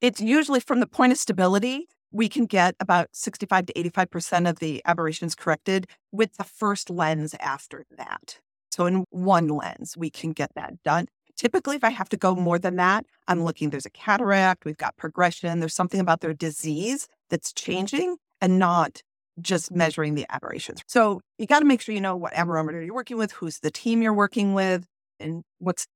it's 0.00 0.20
usually 0.20 0.60
from 0.60 0.80
the 0.80 0.86
point 0.86 1.12
of 1.12 1.18
stability, 1.18 1.86
we 2.10 2.28
can 2.28 2.44
get 2.44 2.74
about 2.78 3.08
65 3.12 3.66
to 3.66 3.72
85% 3.72 4.48
of 4.48 4.58
the 4.58 4.82
aberrations 4.84 5.34
corrected 5.34 5.86
with 6.10 6.36
the 6.36 6.44
first 6.44 6.90
lens 6.90 7.34
after 7.40 7.84
that. 7.96 8.38
So 8.70 8.86
in 8.86 9.04
one 9.10 9.48
lens, 9.48 9.96
we 9.96 10.10
can 10.10 10.32
get 10.32 10.50
that 10.54 10.82
done. 10.82 11.08
Typically, 11.36 11.76
if 11.76 11.84
I 11.84 11.90
have 11.90 12.08
to 12.10 12.16
go 12.16 12.34
more 12.34 12.58
than 12.58 12.76
that, 12.76 13.04
I'm 13.26 13.44
looking, 13.44 13.70
there's 13.70 13.86
a 13.86 13.90
cataract, 13.90 14.64
we've 14.64 14.76
got 14.76 14.96
progression, 14.96 15.60
there's 15.60 15.74
something 15.74 16.00
about 16.00 16.20
their 16.20 16.34
disease 16.34 17.08
that's 17.30 17.52
changing 17.52 18.16
and 18.40 18.58
not 18.58 19.02
just 19.40 19.72
measuring 19.72 20.14
the 20.14 20.26
aberrations. 20.30 20.82
So 20.86 21.20
you 21.38 21.46
got 21.46 21.60
to 21.60 21.64
make 21.64 21.80
sure 21.80 21.94
you 21.94 22.00
know 22.00 22.16
what 22.16 22.34
aberrometer 22.34 22.84
you're 22.84 22.94
working 22.94 23.16
with, 23.16 23.32
who's 23.32 23.60
the 23.60 23.70
team 23.70 24.02
you're 24.02 24.12
working 24.12 24.54
with, 24.54 24.86
and 25.18 25.42
what's 25.58 25.86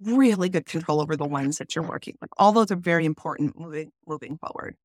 really 0.00 0.48
good 0.48 0.66
control 0.66 1.00
over 1.00 1.16
the 1.16 1.24
ones 1.24 1.58
that 1.58 1.74
you're 1.74 1.84
working 1.86 2.16
with. 2.20 2.30
All 2.38 2.52
those 2.52 2.70
are 2.70 2.76
very 2.76 3.04
important 3.04 3.58
moving 3.58 3.90
moving 4.06 4.38
forward. 4.38 4.76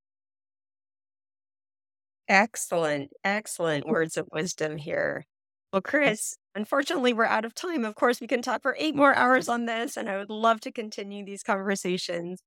Excellent, 2.27 3.11
excellent 3.23 3.85
mm. 3.85 3.89
words 3.89 4.17
of 4.17 4.27
wisdom 4.31 4.77
here. 4.77 5.25
Well, 5.71 5.81
Chris, 5.83 6.35
unfortunately, 6.55 7.13
we're 7.13 7.25
out 7.25 7.45
of 7.45 7.53
time. 7.53 7.85
Of 7.85 7.95
course, 7.95 8.19
we 8.19 8.27
can 8.27 8.41
talk 8.41 8.63
for 8.63 8.75
eight 8.79 8.95
more 8.95 9.13
hours 9.13 9.47
on 9.47 9.65
this, 9.65 9.97
and 9.97 10.09
I 10.09 10.17
would 10.17 10.29
love 10.29 10.61
to 10.61 10.71
continue 10.71 11.23
these 11.23 11.43
conversations. 11.43 12.41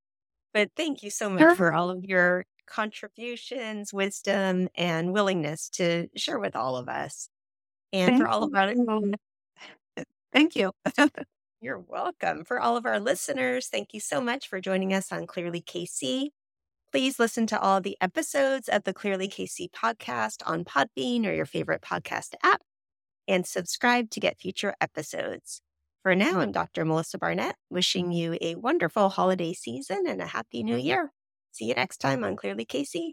But 0.53 0.71
thank 0.77 1.03
you 1.03 1.11
so 1.11 1.31
much 1.31 1.41
sure. 1.41 1.55
for 1.55 1.73
all 1.73 1.91
of 1.91 2.05
your 2.05 2.45
contributions, 2.67 3.93
wisdom, 3.93 4.69
and 4.75 5.13
willingness 5.13 5.69
to 5.71 6.09
share 6.17 6.39
with 6.39 6.57
all 6.57 6.77
of 6.77 6.89
us. 6.89 7.29
And 7.93 8.11
thank 8.11 8.23
for 8.23 8.29
all 8.29 8.45
of 8.45 8.55
our 8.55 8.75
Thank 10.33 10.57
you. 10.57 10.73
You're 11.61 11.79
welcome. 11.79 12.45
For 12.45 12.59
all 12.59 12.77
of 12.77 12.87
our 12.87 12.99
listeners, 12.99 13.69
thank 13.69 13.95
you 13.95 14.01
so 14.01 14.21
much 14.21 14.49
for 14.49 14.61
joining 14.61 14.93
us 14.93 15.13
on 15.13 15.29
Clearly 15.29 15.63
KC. 15.63 16.31
Please 16.91 17.19
listen 17.21 17.47
to 17.47 17.61
all 17.61 17.81
the 17.81 17.97
episodes 18.01 18.69
of 18.69 18.83
the 18.83 18.93
Clearly 18.93 19.29
KC 19.29 19.71
podcast 19.71 20.43
on 20.45 20.65
Podbean 20.65 21.25
or 21.25 21.33
your 21.33 21.47
favorite 21.47 21.83
podcast 21.83 22.35
app 22.43 22.63
and 23.29 23.47
subscribe 23.47 24.11
to 24.11 24.21
get 24.21 24.39
future 24.39 24.75
episodes. 24.81 25.63
For 26.03 26.15
now, 26.17 26.41
I'm 26.41 26.51
Dr. 26.51 26.85
Melissa 26.85 27.19
Barnett, 27.19 27.55
wishing 27.71 28.11
mm. 28.11 28.17
you 28.17 28.39
a 28.41 28.57
wonderful 28.57 29.09
holiday 29.09 29.53
season 29.53 30.05
and 30.07 30.21
a 30.21 30.27
happy 30.27 30.63
new 30.63 30.77
year. 30.77 31.13
See 31.53 31.67
you 31.67 31.75
next 31.75 31.99
time 31.99 32.25
on 32.25 32.35
Clearly 32.35 32.65
KC. 32.65 33.13